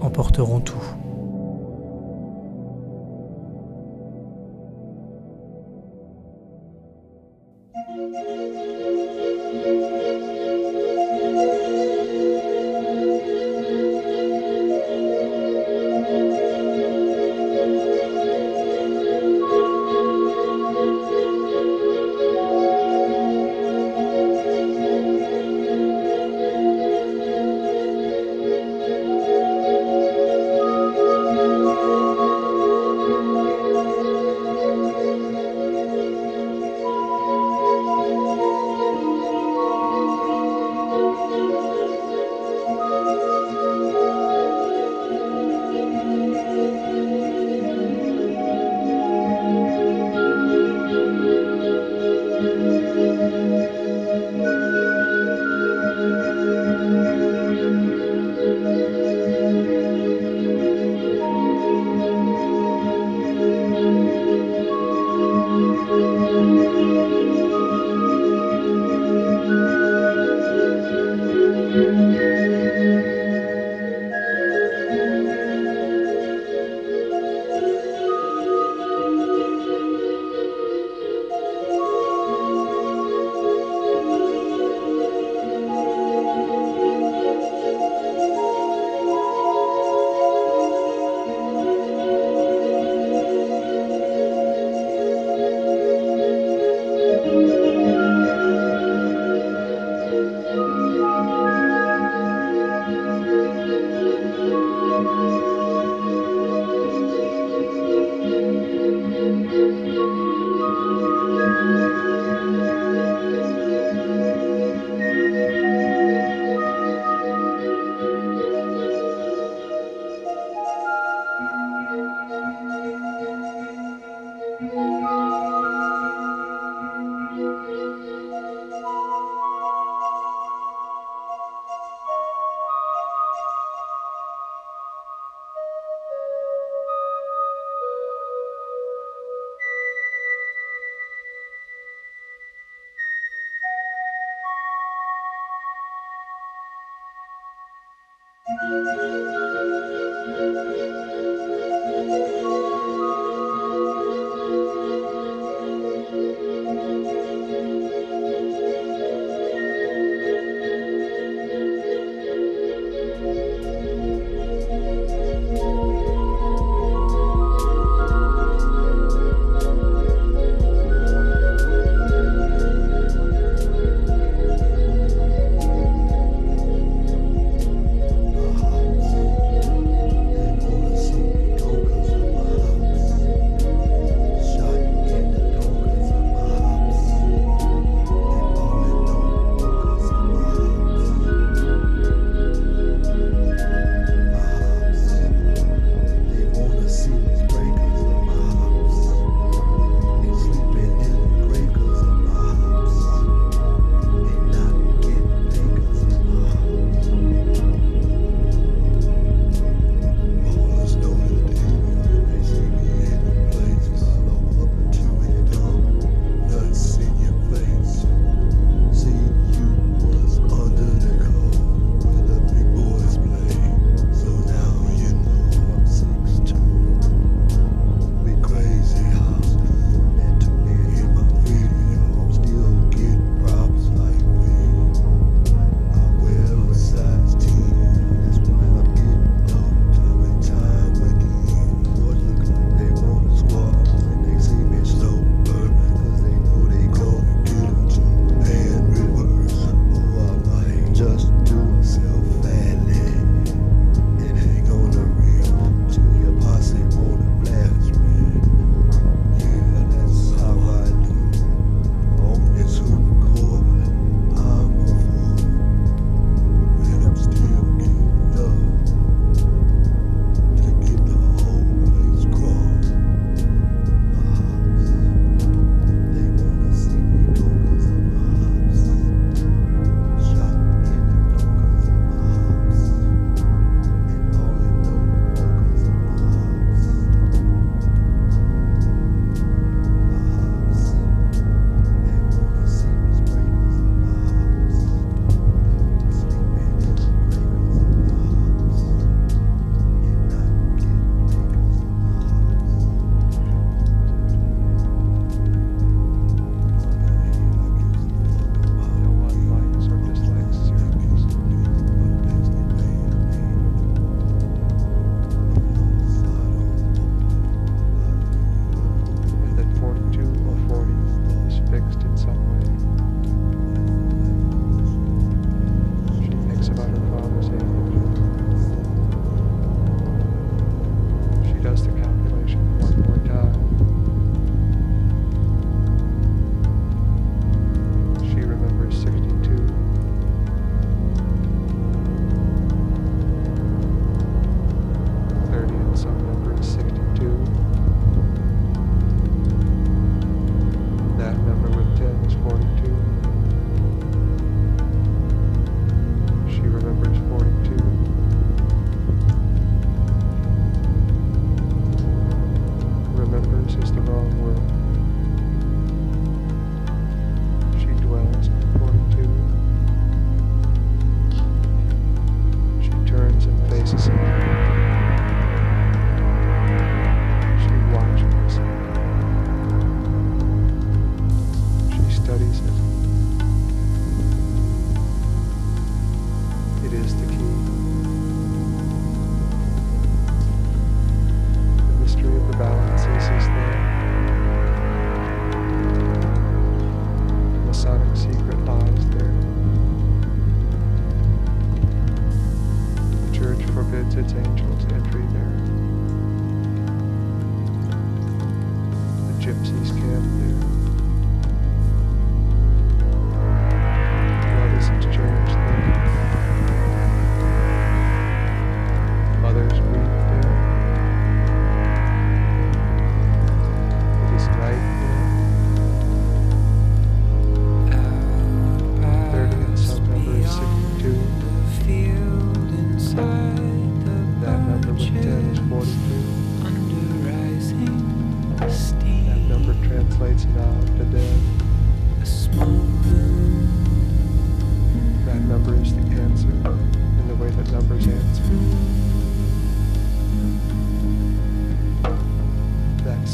emporteront 0.00 0.60
tout. 0.60 0.82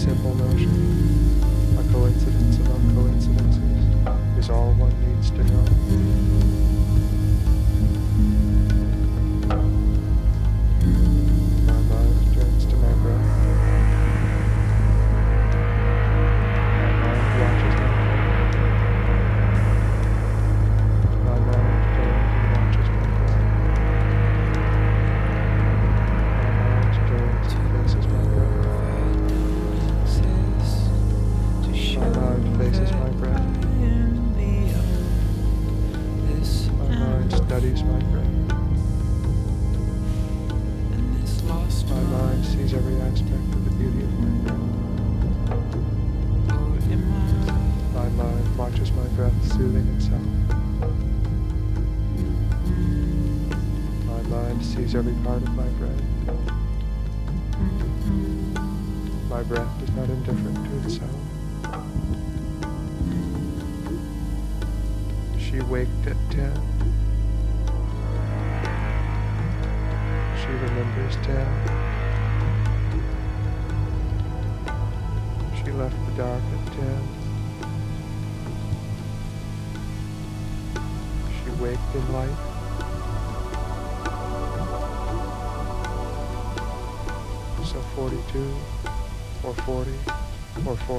simple 0.03 0.34
notion. 0.34 1.38
A 1.78 1.92
coincidence 1.92 2.59
among 2.59 2.92
coincidences 2.92 4.36
is 4.36 4.50
all 4.50 4.72
one 4.72 4.90
needs 5.07 5.30
to 5.30 5.44
know. 5.44 6.72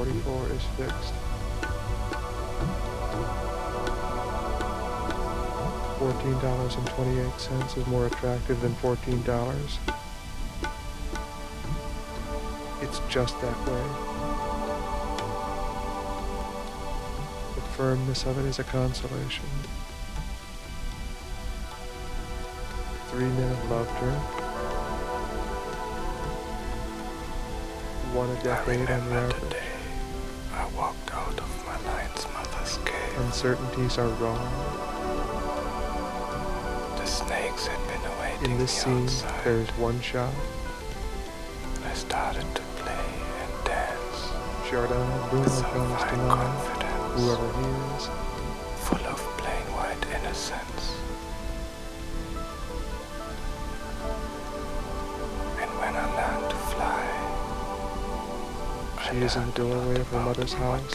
44 0.03 0.47
is 0.47 0.63
fixed. 0.75 1.13
Fourteen 5.97 6.37
dollars 6.41 6.75
and 6.75 6.85
twenty-eight 6.87 7.39
cents 7.39 7.77
is 7.77 7.87
more 7.87 8.07
attractive 8.07 8.59
than 8.59 8.75
fourteen 8.75 9.23
dollars. 9.23 9.79
It's 12.81 12.99
just 13.07 13.39
that 13.39 13.57
way. 13.65 13.83
The 17.55 17.61
firmness 17.77 18.25
of 18.25 18.37
it 18.39 18.45
is 18.45 18.59
a 18.59 18.65
consolation. 18.65 19.45
Three 23.07 23.23
men 23.23 23.55
have 23.55 23.71
loved 23.71 23.91
her. 23.91 24.11
One 28.13 28.29
a 28.29 28.43
decade 28.43 28.89
on 28.91 29.09
the 29.09 29.33
Uncertainties 33.33 33.97
are 33.97 34.09
wrong. 34.21 34.37
The 36.97 37.05
snakes 37.07 37.65
had 37.65 37.81
been 37.87 38.11
awaiting 38.11 38.51
In 38.51 38.57
this 38.59 38.85
me 38.85 39.07
scene, 39.07 39.27
there 39.43 39.57
is 39.57 39.69
one 39.69 39.99
shot. 40.01 40.31
and 41.75 41.83
I 41.85 41.93
started 41.95 42.45
to 42.53 42.61
play 42.77 43.05
and 43.41 43.65
dance 43.65 44.29
Giordano 44.69 45.27
Bruno 45.31 45.45
comes 45.49 46.03
to 46.11 46.15
mind. 46.15 46.29
confidence, 46.29 47.13
Whoever 47.17 47.49
he 47.57 47.65
is. 47.97 48.03
full 48.85 49.05
of 49.07 49.17
plain 49.41 49.65
white 49.73 50.05
innocence. 50.13 50.83
And 55.59 55.71
when 55.81 55.93
I 55.95 56.05
learned 56.19 56.49
to 56.51 56.57
fly, 56.69 57.01
I 58.99 59.09
She 59.09 59.17
is 59.25 59.35
in 59.35 59.41
the 59.41 59.47
learned 59.47 59.57
a 59.57 59.63
lot 59.63 59.73
doorway 59.81 59.99
of 60.01 60.07
her 60.09 60.19
mother's 60.19 60.53
house. 60.53 60.93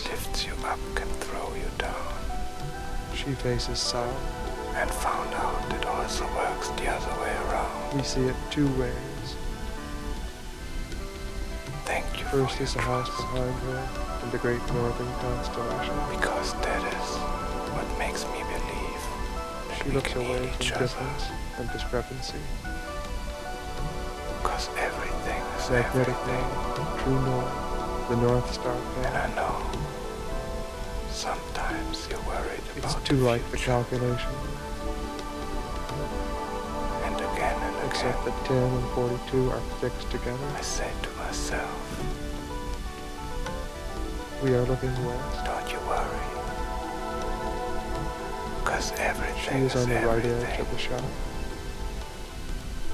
Faces 3.35 3.79
south. 3.79 4.16
and 4.76 4.91
found 4.91 5.35
out 5.35 5.72
it 5.74 5.85
also 5.87 6.24
works 6.37 6.68
the 6.81 6.87
other 6.89 7.14
way 7.22 7.35
around. 7.51 7.97
We 7.97 8.03
see 8.05 8.22
it 8.22 8.37
two 8.51 8.68
ways. 8.79 9.35
Thank 11.85 12.05
you 12.20 12.26
First 12.26 12.61
is 12.61 12.74
the 12.74 12.81
house 12.83 13.09
behind 13.09 13.55
her 13.66 13.89
and 14.22 14.31
the 14.33 14.39
great 14.39 14.61
northern 14.72 15.12
constellation. 15.20 15.95
because 16.11 16.53
that 16.62 16.83
is 16.95 17.09
what 17.74 17.89
makes 17.99 18.24
me 18.26 18.41
believe 18.55 19.03
that 19.68 19.76
She 19.83 19.89
we 19.89 19.95
looks 19.97 20.12
can 20.12 20.20
away 20.26 20.47
from 20.47 20.62
each 20.62 20.72
other. 20.72 20.85
difference 20.87 21.24
and 21.59 21.70
discrepancy. 21.72 22.39
Because 24.43 24.68
everything 24.79 25.43
is 25.59 25.70
Magnetic 25.70 26.14
everything, 26.14 26.47
north, 26.76 27.03
true 27.03 27.20
north, 27.22 28.09
the 28.11 28.16
North 28.16 28.53
Star 28.53 28.76
and 29.07 29.16
I 29.16 29.35
know 29.35 29.78
It's 32.83 32.95
too 33.05 33.16
like 33.16 33.43
the 33.51 33.57
calculation, 33.57 34.31
and 37.05 37.16
again 37.16 37.57
and 37.62 37.87
except 37.91 38.22
again 38.22 38.35
that 38.37 38.47
10 38.47 38.57
and 38.57 38.89
42 38.91 39.51
are 39.51 39.61
fixed 39.81 40.11
together. 40.11 40.47
I 40.57 40.61
said 40.61 40.93
to 41.03 41.11
myself, 41.18 42.05
We 44.43 44.55
are 44.55 44.62
looking 44.62 44.91
west. 45.05 45.45
don't 45.45 45.70
you 45.72 45.79
worry, 45.89 46.26
because 48.61 48.93
everything 48.99 49.37
She 49.43 49.49
everything 49.51 49.64
is 49.64 49.76
on 49.76 49.89
the 49.89 49.95
right 50.07 50.24
edge 50.24 50.26
everything. 50.26 50.61
of 50.61 50.70
the 50.70 50.79
shot. 50.79 51.03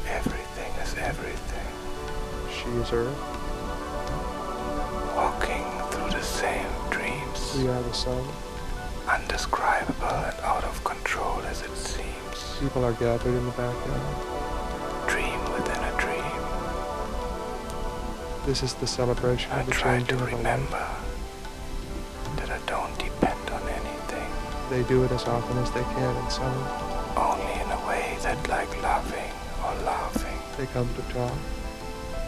Everything 0.09 0.73
is 0.83 0.95
everything. 0.99 1.73
She 2.51 2.69
is 2.81 2.93
Earth. 2.93 3.19
Walking 5.15 5.65
through 5.91 6.11
the 6.11 6.23
same 6.23 6.67
dreams. 6.91 7.55
We 7.59 7.69
are 7.69 7.83
the 7.83 7.93
sun. 7.93 8.25
Undescribable 9.35 10.07
and 10.07 10.41
out 10.43 10.63
of 10.63 10.85
control 10.85 11.41
as 11.51 11.63
it 11.63 11.77
seems. 11.77 12.57
People 12.61 12.85
are 12.85 12.93
gathered 12.93 13.35
in 13.35 13.45
the 13.45 13.51
backyard. 13.53 15.09
Dream 15.09 15.41
within 15.53 15.83
a 15.83 15.93
dream. 15.99 16.33
This 18.47 18.63
is 18.63 18.75
the 18.75 18.87
celebration 18.87 19.51
I 19.51 19.61
of 19.63 19.67
the 19.67 19.73
try 19.73 20.01
to 20.03 20.17
remember 20.19 20.87
that 22.37 22.49
I 22.49 22.59
don't 22.67 22.97
depend 22.97 23.51
on 23.51 23.63
anything, 23.69 24.31
They 24.71 24.85
do 24.89 25.03
it 25.03 25.11
as 25.11 25.25
often 25.25 25.59
as 25.59 25.71
they 25.73 25.83
can 25.83 26.17
in 26.17 26.31
summer. 26.31 26.69
only 27.17 27.55
in 27.61 27.71
a 27.73 27.89
way 27.89 28.17
that 28.23 28.39
like 28.49 28.71
loving 28.83 29.33
or 29.65 29.75
laughing, 29.85 30.39
They 30.57 30.67
come 30.67 30.89
to 30.95 31.03
talk. 31.13 31.33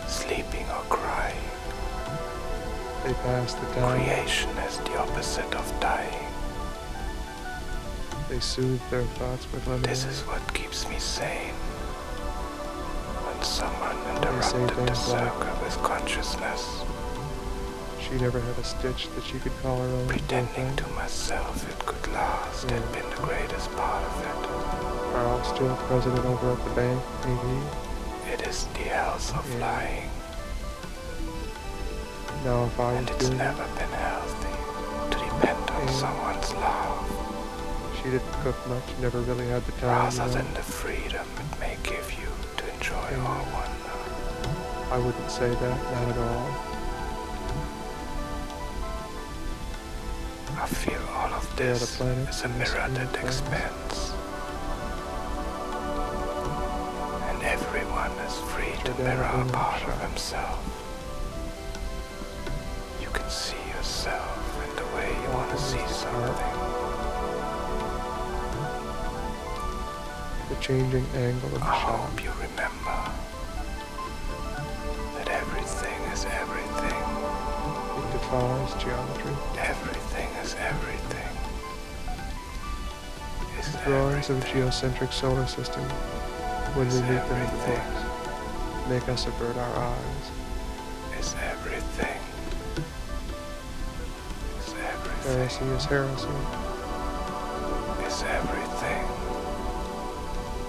sleeping 0.09 0.67
or 0.71 0.83
crying. 0.89 1.45
They 3.05 3.13
pass 3.15 3.55
the 3.55 3.67
time. 3.81 4.03
Creation 4.03 4.51
is 4.67 4.79
the 4.79 4.99
opposite 4.99 5.55
of 5.55 5.67
dying. 5.81 6.16
They 8.29 8.41
soothe 8.41 8.81
their 8.91 9.05
thoughts 9.19 9.47
with 9.53 9.67
lemonade. 9.67 9.91
This 9.91 10.05
is 10.05 10.21
what 10.23 10.43
keeps 10.53 10.89
me 10.89 10.99
sane. 10.99 11.55
When 13.25 13.43
someone 13.45 13.97
interrupted 14.17 14.69
the 14.69 14.75
things 14.87 15.09
like- 15.09 15.33
circle 15.33 15.55
with 15.63 15.77
consciousness, 15.83 16.83
She 18.01 18.15
never 18.19 18.39
had 18.41 18.57
a 18.59 18.63
stitch 18.65 19.09
that 19.17 19.25
she 19.25 19.39
could 19.41 19.51
call 19.63 19.79
her 19.79 19.89
own. 19.89 20.07
pretending 20.07 20.77
to 20.77 20.87
myself 20.91 21.69
it 21.69 21.87
could 21.87 22.13
last 22.13 22.71
had 22.71 22.93
been 22.93 23.09
the 23.11 23.17
greatest 23.23 23.69
part 23.77 24.03
of 24.05 24.15
it. 24.23 25.13
Carl 25.13 25.43
still 25.45 25.75
president 25.89 26.25
over 26.25 26.53
at 26.53 26.65
the 26.65 26.71
bank, 26.71 27.03
maybe? 27.25 27.63
It 28.33 28.47
is 28.47 28.67
the 28.75 28.85
health 28.95 29.35
of 29.37 29.45
Yeah. 29.53 29.59
lying, 29.67 30.11
Now 32.45 32.65
if 32.67 32.79
I 32.79 32.93
and 32.93 33.11
it's 33.11 33.29
never 33.31 33.65
been 33.75 33.91
healthy 33.91 34.55
to 35.11 35.19
depend 35.19 35.71
on 35.71 35.87
Yeah. 35.89 35.93
someone's 35.95 36.53
love 36.55 37.11
it, 37.11 37.26
she 38.07 38.13
didn't 38.13 38.33
cook 38.45 38.69
much, 38.69 38.85
never 39.01 39.19
really 39.23 39.49
had 39.49 39.65
the 39.67 39.73
time. 39.73 39.91
rather 39.91 40.29
than 40.33 40.47
the 40.55 40.63
freedom 40.63 41.27
it 41.43 41.59
may 41.59 41.77
give 41.83 42.09
you 42.13 42.29
to 42.57 42.75
enjoy 42.75 43.09
Yeah. 43.11 43.27
our 43.27 43.43
wonder. 43.57 44.93
I 44.93 44.99
wouldn't 44.99 45.29
say 45.31 45.49
that, 45.51 45.77
not 45.93 46.09
at 46.13 46.19
all. 46.19 46.47
I 50.63 50.67
feel 50.67 51.03
all 51.17 51.35
of 51.35 51.57
They 51.57 51.65
are 51.71 51.75
the 51.75 51.81
this 51.81 51.97
planets 51.97 52.37
is 52.39 52.45
a 52.45 52.49
mirror 52.49 52.89
that 52.91 53.25
expands. 53.25 54.13
And 57.29 57.43
everyone 57.43 58.13
is 58.29 58.35
free 58.53 58.71
to 58.85 58.93
Giordano 58.93 59.17
mirror 59.17 59.49
a 59.49 59.53
part 59.53 59.83
of 59.83 60.01
himself. 60.01 60.61
You 63.01 63.09
can 63.09 63.29
see 63.29 63.59
yourself 63.75 64.39
in 64.65 64.77
the 64.77 64.87
way 64.95 65.11
you 65.23 65.29
want 65.35 65.51
to 65.51 65.59
see 65.59 65.85
something. 65.89 66.56
The 70.57 70.63
changing 70.63 71.05
angle 71.15 71.49
of 71.49 71.61
the 71.61 71.67
I 71.67 71.75
hope 71.75 72.23
you 72.23 72.31
remember 72.31 73.11
that 75.17 75.29
everything 75.29 76.01
is 76.13 76.25
everything. 76.25 77.03
It 77.99 78.13
defies 78.13 78.83
geometry. 78.83 79.33
Everything 79.59 80.29
is 80.43 80.55
everything. 80.59 81.33
Is 83.59 83.77
Drawings 83.85 84.31
of 84.31 84.43
a 84.43 84.49
geocentric 84.53 85.13
solar 85.13 85.47
system, 85.47 85.83
when 86.75 86.89
we 86.89 86.95
Is 86.95 87.03
meet 87.03 87.09
them 87.09 87.17
in 87.17 87.29
the 87.29 87.35
everything. 87.35 87.75
books, 87.75 88.89
make 88.89 89.09
us 89.09 89.27
avert 89.27 89.57
our 89.57 89.77
eyes. 89.77 90.31
Is 91.19 91.35
everything. 91.51 92.21
Is 94.61 94.75
everything. 94.75 95.39
Heresy 95.39 95.65
is 95.65 95.85
heresy. 95.85 96.66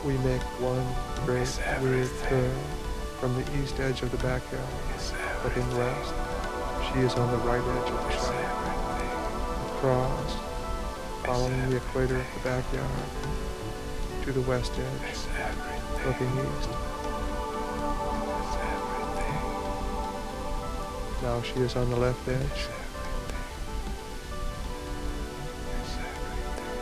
We 0.07 0.17
make 0.19 0.41
one 0.61 0.87
great 1.25 1.59
weird 1.81 2.09
curve 2.29 2.57
from 3.19 3.35
the 3.35 3.41
east 3.61 3.77
edge 3.81 4.03
of 4.03 4.09
the 4.09 4.17
backyard, 4.19 4.63
looking 5.43 5.67
west. 5.77 6.13
She 6.87 6.99
is 7.01 7.13
on 7.15 7.29
the 7.29 7.37
right 7.39 7.59
edge 7.59 7.89
of 7.91 7.99
the 8.03 8.13
Is 8.15 8.29
Across, 9.69 10.37
following 11.25 11.69
the 11.69 11.75
equator 11.75 12.15
of 12.15 12.25
the 12.35 12.39
backyard, 12.39 12.89
to 14.23 14.31
the 14.31 14.39
west 14.43 14.71
edge, 14.79 15.17
looking 16.05 16.31
east. 16.37 16.69
Now 21.21 21.41
she 21.41 21.59
is 21.59 21.75
on 21.75 21.89
the 21.89 21.97
left 21.97 22.25
edge, 22.29 22.69
everything. 23.19 23.35
Is 25.83 25.97
everything. 25.97 26.77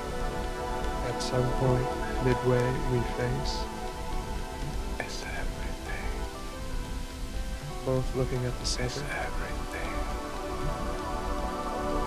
at 1.07 1.23
some 1.23 1.51
point 1.53 2.04
midway 2.25 2.65
we 2.91 2.99
face, 3.17 3.53
Is 5.05 5.23
everything. 5.23 6.09
both 7.85 8.15
looking 8.15 8.43
at 8.45 8.55
the 8.57 8.63
Is 8.63 8.69
center. 8.69 9.05
everything. 9.13 9.91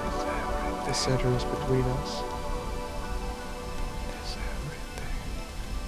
Is 0.09 0.87
The 0.89 0.93
center 0.95 1.29
is 1.37 1.45
between 1.45 1.85
us, 2.03 2.11
Is 4.25 4.37
everything. 4.55 5.14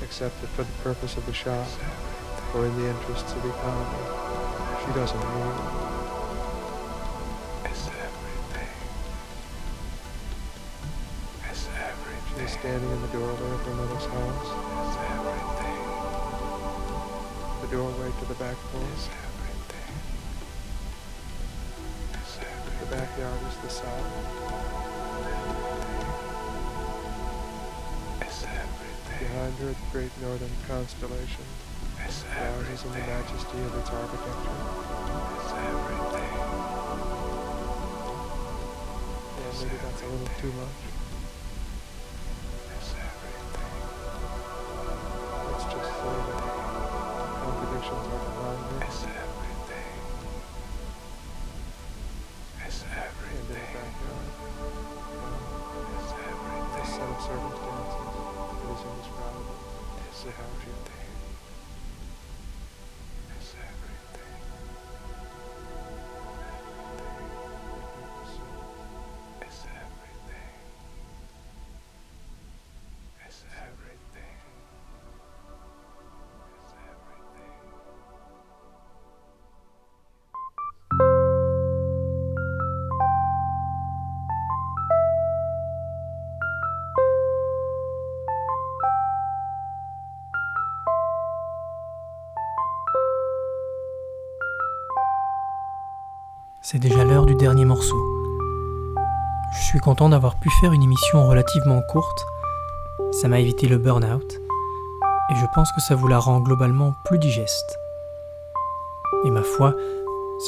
except 0.02 0.40
that 0.42 0.48
for 0.50 0.62
the 0.62 0.72
purpose 0.84 1.16
of 1.16 1.26
the 1.26 1.32
shot, 1.32 1.66
Is 1.66 2.54
or 2.54 2.66
in 2.66 2.80
the 2.80 2.88
interests 2.88 3.32
of 3.32 3.44
economy, 3.44 4.04
she 4.86 4.92
doesn't 4.92 5.24
move. 5.34 5.79
The 17.90 17.96
doorway 17.96 18.12
to 18.20 18.24
the 18.26 18.34
back 18.34 18.56
Is 18.56 18.70
porch. 18.72 19.10
everything. 19.24 19.94
Is 22.22 22.38
The 22.80 22.86
backyard 22.86 23.40
is 23.48 23.56
the 23.62 23.68
south. 23.68 24.06
Is 28.22 28.44
everything. 28.44 29.18
Behind 29.26 29.54
her, 29.58 29.66
the 29.66 29.76
great 29.92 30.10
northern 30.20 30.50
constellation 30.68 31.44
Is 32.06 32.24
in 32.84 32.92
the 32.92 32.98
majesty 32.98 33.58
of 33.58 33.74
its 33.78 33.90
architecture. 33.90 34.60
Is 35.40 35.52
everything. 35.52 36.34
Yeah, 39.38 39.52
maybe 39.58 39.76
that's 39.82 40.02
a 40.02 40.06
little 40.06 40.34
too 40.40 40.52
much. 40.52 40.99
C'est 96.70 96.78
déjà 96.78 97.02
l'heure 97.02 97.26
du 97.26 97.34
dernier 97.34 97.64
morceau. 97.64 98.00
Je 99.52 99.60
suis 99.60 99.80
content 99.80 100.08
d'avoir 100.08 100.38
pu 100.38 100.48
faire 100.60 100.72
une 100.72 100.84
émission 100.84 101.26
relativement 101.26 101.82
courte. 101.90 102.24
Ça 103.10 103.26
m'a 103.26 103.40
évité 103.40 103.66
le 103.66 103.76
burn-out. 103.76 104.40
Et 105.30 105.34
je 105.34 105.46
pense 105.52 105.72
que 105.72 105.80
ça 105.80 105.96
vous 105.96 106.06
la 106.06 106.20
rend 106.20 106.38
globalement 106.38 106.94
plus 107.06 107.18
digeste. 107.18 107.76
Et 109.24 109.30
ma 109.30 109.42
foi, 109.42 109.74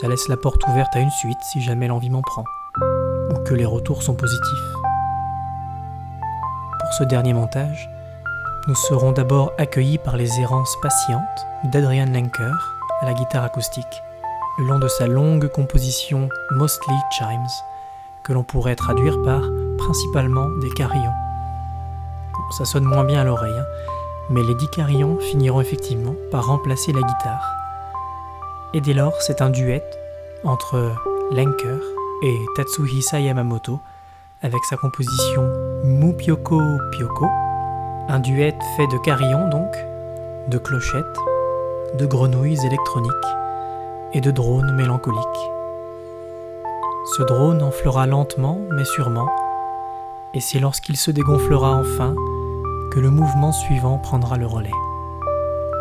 ça 0.00 0.06
laisse 0.06 0.28
la 0.28 0.36
porte 0.36 0.64
ouverte 0.68 0.94
à 0.94 1.00
une 1.00 1.10
suite 1.10 1.38
si 1.50 1.60
jamais 1.60 1.88
l'envie 1.88 2.10
m'en 2.10 2.22
prend. 2.22 2.44
Ou 3.32 3.42
que 3.42 3.54
les 3.54 3.66
retours 3.66 4.04
sont 4.04 4.14
positifs. 4.14 4.72
Pour 6.78 6.92
ce 6.98 7.02
dernier 7.02 7.34
montage, 7.34 7.90
nous 8.68 8.76
serons 8.76 9.10
d'abord 9.10 9.50
accueillis 9.58 9.98
par 9.98 10.16
les 10.16 10.38
errances 10.38 10.76
patientes 10.82 11.46
d'Adrian 11.64 12.06
Lenker 12.06 12.78
à 13.00 13.06
la 13.06 13.12
guitare 13.12 13.42
acoustique 13.42 14.02
le 14.58 14.64
long 14.64 14.78
de 14.78 14.88
sa 14.88 15.06
longue 15.06 15.48
composition 15.48 16.28
Mostly 16.50 16.94
Chimes, 17.12 17.46
que 18.22 18.32
l'on 18.32 18.42
pourrait 18.42 18.76
traduire 18.76 19.20
par 19.22 19.42
principalement 19.78 20.48
des 20.60 20.70
carillons. 20.70 21.12
Ça 22.58 22.64
sonne 22.66 22.84
moins 22.84 23.04
bien 23.04 23.22
à 23.22 23.24
l'oreille, 23.24 23.58
hein, 23.58 23.64
mais 24.30 24.42
les 24.42 24.54
dix 24.54 24.68
carillons 24.68 25.18
finiront 25.18 25.60
effectivement 25.60 26.14
par 26.30 26.46
remplacer 26.46 26.92
la 26.92 27.00
guitare. 27.00 27.54
Et 28.74 28.80
dès 28.80 28.92
lors, 28.92 29.14
c'est 29.20 29.40
un 29.40 29.50
duet 29.50 29.82
entre 30.44 30.92
Lenker 31.30 31.80
et 32.22 32.36
Tatsuhisa 32.56 33.20
Yamamoto, 33.20 33.80
avec 34.42 34.62
sa 34.64 34.76
composition 34.76 35.50
Mupyoko 35.84 36.60
Pyoko, 36.90 37.26
un 38.08 38.18
duet 38.18 38.54
fait 38.76 38.86
de 38.88 38.98
carillons 38.98 39.48
donc, 39.48 39.74
de 40.48 40.58
clochettes, 40.58 41.18
de 41.98 42.04
grenouilles 42.04 42.66
électroniques 42.66 43.41
et 44.14 44.20
de 44.20 44.30
drones 44.30 44.74
mélancoliques. 44.74 45.50
Ce 47.16 47.22
drone 47.22 47.62
enflera 47.62 48.06
lentement 48.06 48.60
mais 48.70 48.84
sûrement, 48.84 49.28
et 50.34 50.40
c'est 50.40 50.60
lorsqu'il 50.60 50.96
se 50.96 51.10
dégonflera 51.10 51.76
enfin 51.76 52.14
que 52.92 53.00
le 53.00 53.10
mouvement 53.10 53.52
suivant 53.52 53.98
prendra 53.98 54.36
le 54.36 54.46
relais. 54.46 54.70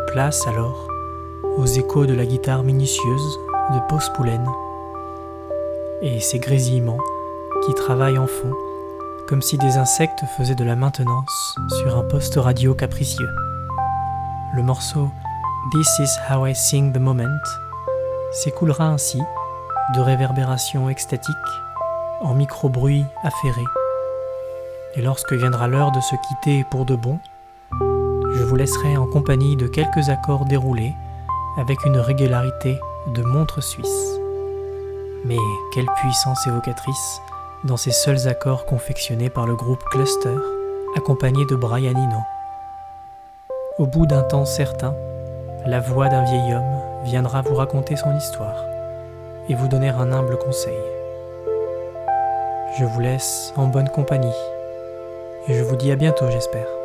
Place 0.08 0.48
alors 0.48 0.88
aux 1.58 1.66
échos 1.66 2.06
de 2.06 2.14
la 2.14 2.26
guitare 2.26 2.64
minutieuse 2.64 3.40
de 3.74 3.80
Poulen 4.16 4.46
et 6.02 6.20
ses 6.20 6.40
grésillements 6.40 7.00
qui 7.66 7.74
travaillent 7.74 8.18
en 8.18 8.28
fond 8.28 8.54
comme 9.28 9.42
si 9.42 9.58
des 9.58 9.78
insectes 9.78 10.26
faisaient 10.36 10.56
de 10.56 10.66
la 10.66 10.76
maintenance 10.76 11.56
sur 11.82 11.98
un 11.98 12.04
poste 12.04 12.36
radio 12.36 12.74
capricieux. 12.74 13.30
Le 14.54 14.64
morceau 14.64 15.10
This 15.72 15.88
is 16.00 16.10
how 16.30 16.46
I 16.46 16.54
sing 16.54 16.92
the 16.92 17.00
moment 17.00 17.70
s'écoulera 18.32 18.86
ainsi 18.86 19.22
de 19.96 20.00
réverbérations 20.00 20.90
extatiques 20.90 21.36
en 22.22 22.34
micro-bruits 22.34 23.06
affairés. 23.24 23.66
Et 24.96 25.02
lorsque 25.02 25.34
viendra 25.34 25.68
l'heure 25.68 25.92
de 25.92 26.02
se 26.02 26.16
quitter 26.28 26.66
pour 26.70 26.86
de 26.86 26.96
bon, 26.96 27.20
je 28.34 28.44
vous 28.44 28.56
laisserai 28.56 28.98
en 28.98 29.08
compagnie 29.08 29.56
de 29.56 29.68
quelques 29.68 30.10
accords 30.10 30.46
déroulés 30.46 30.94
avec 31.58 31.84
une 31.86 31.98
régularité 31.98 32.80
de 33.08 33.22
montre 33.24 33.62
suisse. 33.62 34.20
Mais 35.26 35.38
quelle 35.74 35.90
puissance 35.98 36.48
évocatrice 36.48 37.22
dans 37.64 37.78
ces 37.78 37.92
seuls 37.92 38.28
accords 38.28 38.66
confectionnés 38.66 39.30
par 39.30 39.46
le 39.46 39.56
groupe 39.56 39.84
Cluster, 39.92 40.36
accompagné 40.96 41.46
de 41.46 41.56
Brian 41.56 41.92
Eno. 41.92 42.18
Au 43.78 43.86
bout 43.86 44.08
d'un 44.08 44.24
temps 44.24 44.46
certain, 44.46 44.96
la 45.68 45.80
voix 45.80 46.10
d'un 46.10 46.24
vieil 46.24 46.56
homme 46.56 46.81
viendra 47.04 47.41
vous 47.41 47.56
raconter 47.56 47.95
son 47.95 48.16
histoire 48.16 48.66
et 49.49 49.56
vous 49.56 49.68
donner 49.68 49.89
un 49.89 50.12
humble 50.12 50.38
conseil. 50.38 50.78
Je 52.80 52.86
vous 52.86 52.99
laisse 52.99 53.54
en 53.58 53.68
bonne 53.68 53.89
compagnie 53.89 54.30
et 55.47 55.54
je 55.54 55.64
vous 55.64 55.76
dis 55.76 55.91
à 55.91 55.95
bientôt 55.95 56.30
j'espère. 56.30 56.81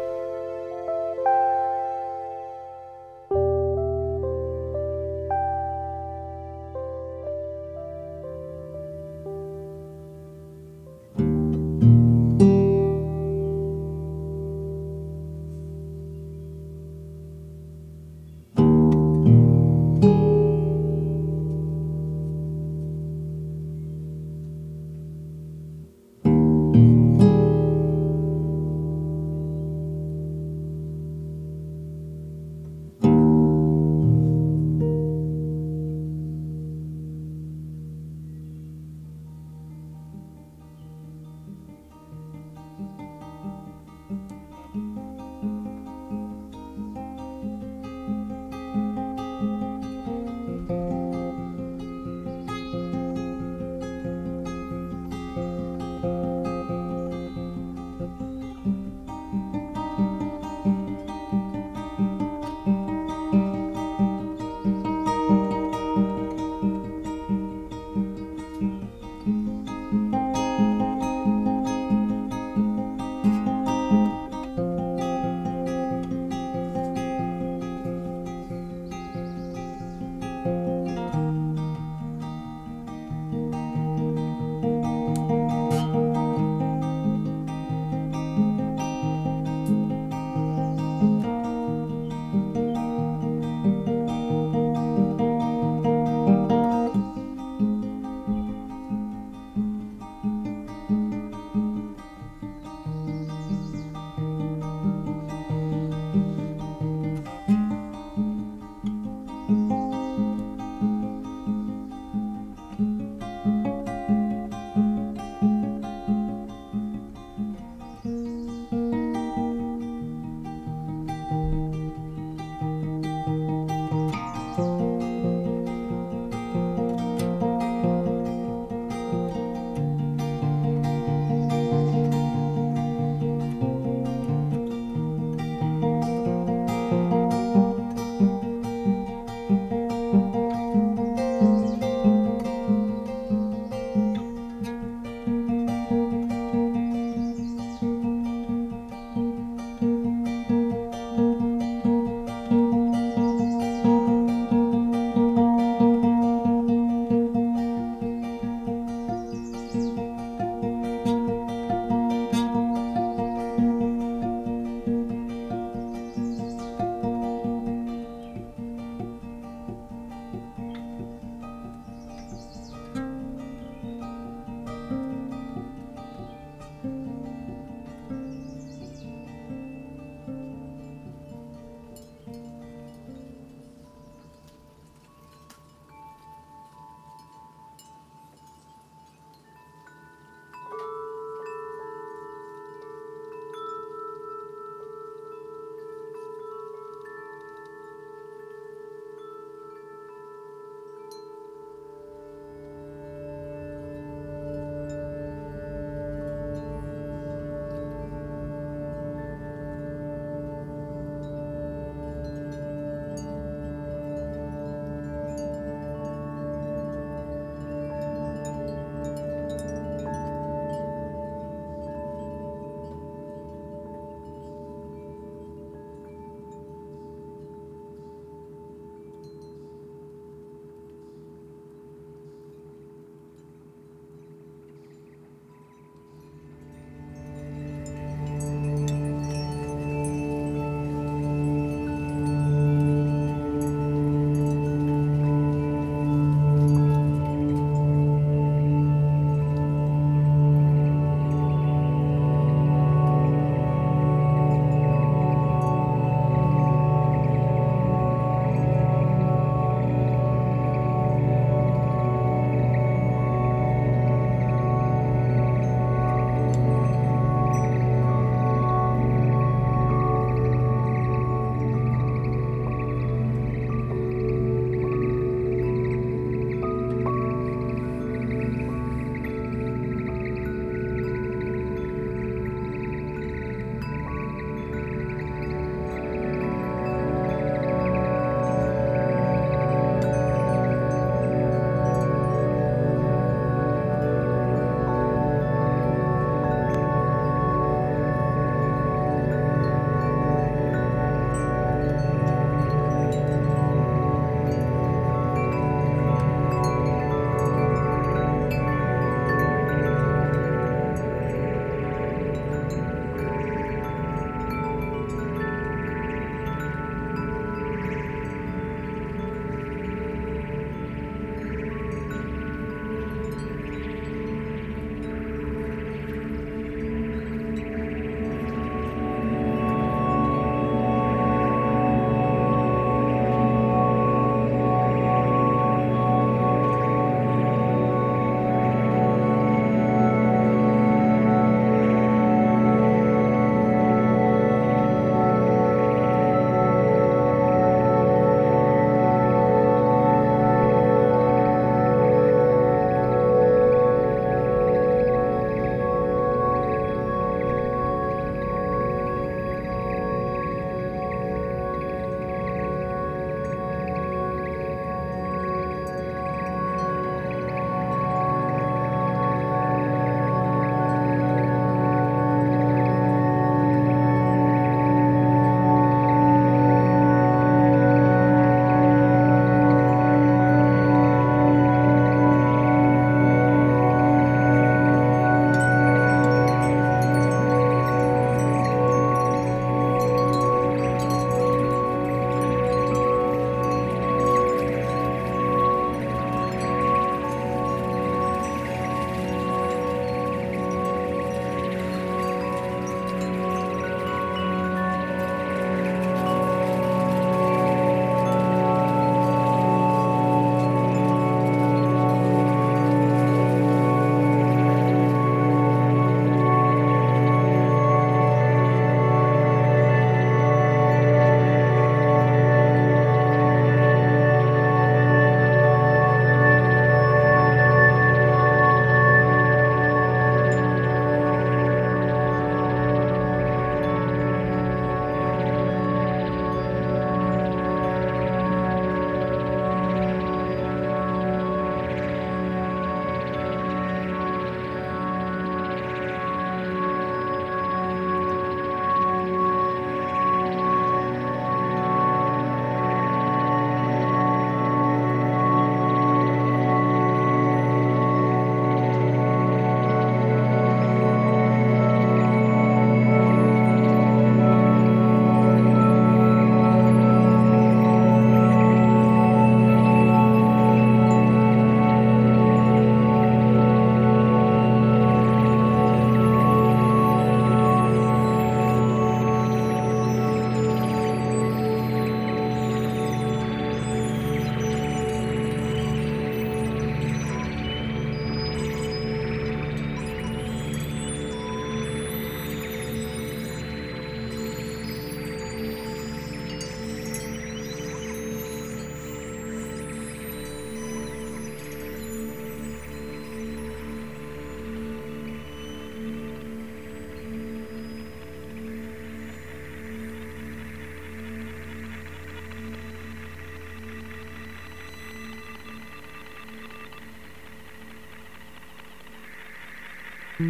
thank 520.38 520.48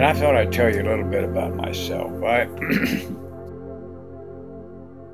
I 0.09 0.15
thought 0.15 0.35
I'd 0.35 0.51
tell 0.51 0.75
you 0.75 0.81
a 0.81 0.89
little 0.89 1.05
bit 1.05 1.23
about 1.23 1.55
myself. 1.55 2.11
I 2.25 2.45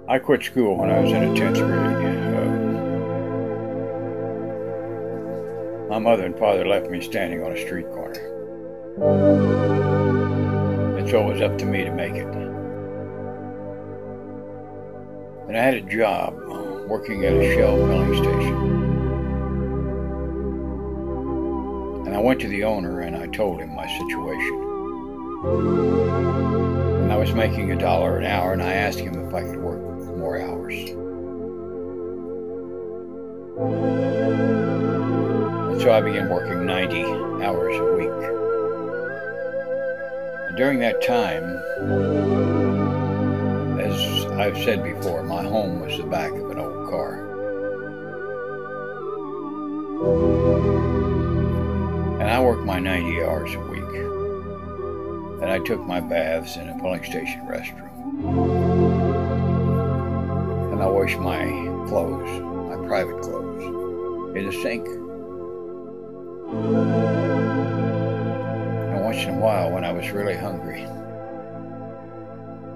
I 0.15 0.21
quit 0.21 0.45
school 0.45 0.77
when 0.79 0.89
I 0.89 1.01
was 1.01 1.11
in 1.11 1.35
the 1.35 1.41
10th 1.41 1.67
grade. 1.67 1.97
Uh, 5.83 5.89
my 5.91 5.99
mother 5.99 6.25
and 6.25 6.39
father 6.39 6.65
left 6.65 6.89
me 6.91 7.01
standing 7.01 7.43
on 7.43 7.51
a 7.51 7.61
street 7.61 7.89
corner. 7.89 8.21
And 10.97 11.11
so 11.11 11.29
it 11.29 11.33
was 11.33 11.43
up 11.43 11.59
to 11.59 11.67
me 11.67 11.83
to 11.83 11.91
make 11.91 12.15
it. 12.15 12.33
And 15.49 15.57
I 15.57 15.61
had 15.61 15.75
a 15.75 15.81
job 15.81 16.35
uh, 16.49 16.85
working 16.87 17.25
at 17.25 17.33
a 17.33 17.53
Shell 17.57 17.79
filling 17.79 18.15
station. 18.15 18.57
And 22.07 22.15
I 22.15 22.21
went 22.21 22.41
to 22.43 22.49
the 22.49 22.63
owner 22.63 23.01
and 23.01 23.17
I 23.17 23.27
told 23.27 23.61
him 23.61 23.75
my 23.75 23.89
situation. 23.99 24.74
And 25.45 27.13
I 27.13 27.17
was 27.17 27.33
making 27.33 27.71
a 27.71 27.77
dollar 27.77 28.17
an 28.17 28.25
hour 28.25 28.55
and 28.55 28.63
I 28.63 28.73
asked 28.73 28.99
him 28.99 29.27
if 29.27 29.35
I 29.35 29.43
could 29.43 29.59
work 29.59 29.81
more 30.17 30.41
hours. 30.41 30.75
And 35.71 35.83
so 35.83 35.93
I 35.93 36.01
began 36.01 36.31
working 36.31 36.65
90 36.65 37.03
hours 37.45 37.77
a 37.77 37.85
week. 37.95 38.09
And 40.49 40.57
during 40.57 40.79
that 40.79 41.03
time, 41.03 41.45
as 43.81 44.25
I've 44.33 44.57
said 44.65 44.83
before, 44.83 45.23
my 45.25 45.43
home 45.43 45.81
was 45.81 45.99
the 45.99 46.05
back 46.05 46.33
of 46.33 46.51
an 46.51 46.59
old 46.59 46.89
car. 46.89 47.21
And 52.21 52.31
I 52.31 52.41
worked 52.41 52.65
my 52.65 52.79
90 52.79 53.23
hours 53.25 53.55
a 53.55 53.61
week. 53.61 53.74
And 55.45 55.53
I 55.53 55.59
took 55.59 55.85
my 55.85 56.01
baths 56.01 56.57
in 56.57 56.71
a 56.71 56.79
filling 56.79 57.05
station 57.05 57.43
restroom. 57.43 57.93
And 60.73 60.83
I 60.83 60.87
washed 60.87 61.19
my 61.19 61.45
clothes, 61.87 62.41
my 62.71 62.77
private 62.89 63.21
clothes, 63.21 63.63
in 64.35 64.47
the 64.47 64.53
sink. 64.63 64.87
And 68.89 69.05
once 69.05 69.23
in 69.23 69.35
a 69.35 69.39
while, 69.39 69.71
when 69.71 69.85
I 69.85 69.93
was 69.93 70.11
really 70.13 70.35
hungry, 70.35 70.87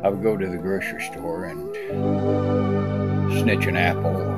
I 0.02 0.10
would 0.10 0.22
go 0.22 0.36
to 0.36 0.46
the 0.46 0.58
grocery 0.58 1.02
store 1.04 1.46
and 1.46 1.74
snitch 3.40 3.64
an 3.64 3.78
apple 3.78 4.37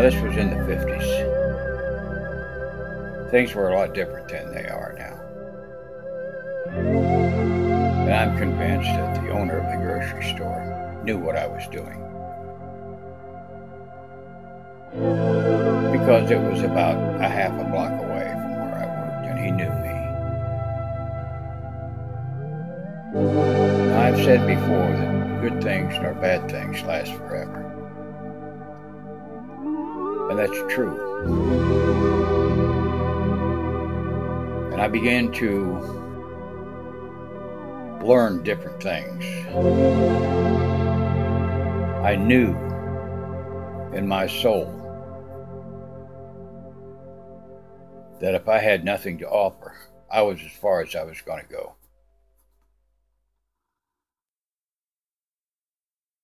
Now, 0.00 0.08
this 0.08 0.22
was 0.22 0.34
in 0.38 0.48
the 0.48 0.56
50s. 0.56 1.08
Things 3.30 3.54
were 3.54 3.68
a 3.68 3.78
lot 3.78 3.92
different 3.92 4.28
than 4.30 4.50
they 4.50 4.66
are 4.66 4.94
now. 4.96 5.20
And 8.04 8.14
I'm 8.14 8.34
convinced 8.38 8.88
that 8.88 9.22
the 9.22 9.28
owner 9.28 9.58
of 9.58 9.66
the 9.70 9.76
grocery 9.76 10.24
store 10.34 11.02
knew 11.04 11.18
what 11.18 11.36
I 11.36 11.46
was 11.46 11.68
doing. 11.68 12.00
Because 15.92 16.30
it 16.30 16.40
was 16.40 16.62
about 16.62 16.96
a 17.20 17.28
half 17.28 17.52
a 17.60 17.64
block 17.64 17.92
away 18.00 18.24
from 18.24 18.56
where 18.56 18.74
I 18.78 18.86
worked, 19.02 19.26
and 19.26 19.38
he 19.38 19.50
knew 19.50 19.68
me. 19.84 19.94
Now, 23.90 24.00
I've 24.00 24.16
said 24.24 24.46
before 24.46 24.96
that 24.96 25.42
good 25.42 25.62
things 25.62 25.92
nor 26.00 26.14
bad 26.14 26.50
things 26.50 26.82
last 26.84 27.12
forever. 27.12 27.69
That's 30.40 30.72
true. 30.72 30.96
And 34.72 34.80
I 34.80 34.88
began 34.88 35.30
to 35.32 35.76
learn 38.02 38.42
different 38.42 38.82
things. 38.82 39.22
I 42.02 42.16
knew 42.16 42.56
in 43.92 44.08
my 44.08 44.26
soul 44.26 44.64
that 48.22 48.34
if 48.34 48.48
I 48.48 48.60
had 48.60 48.82
nothing 48.82 49.18
to 49.18 49.28
offer, 49.28 49.76
I 50.10 50.22
was 50.22 50.40
as 50.40 50.52
far 50.52 50.80
as 50.80 50.96
I 50.96 51.02
was 51.02 51.20
going 51.20 51.42
to 51.42 51.52
go. 51.52 51.74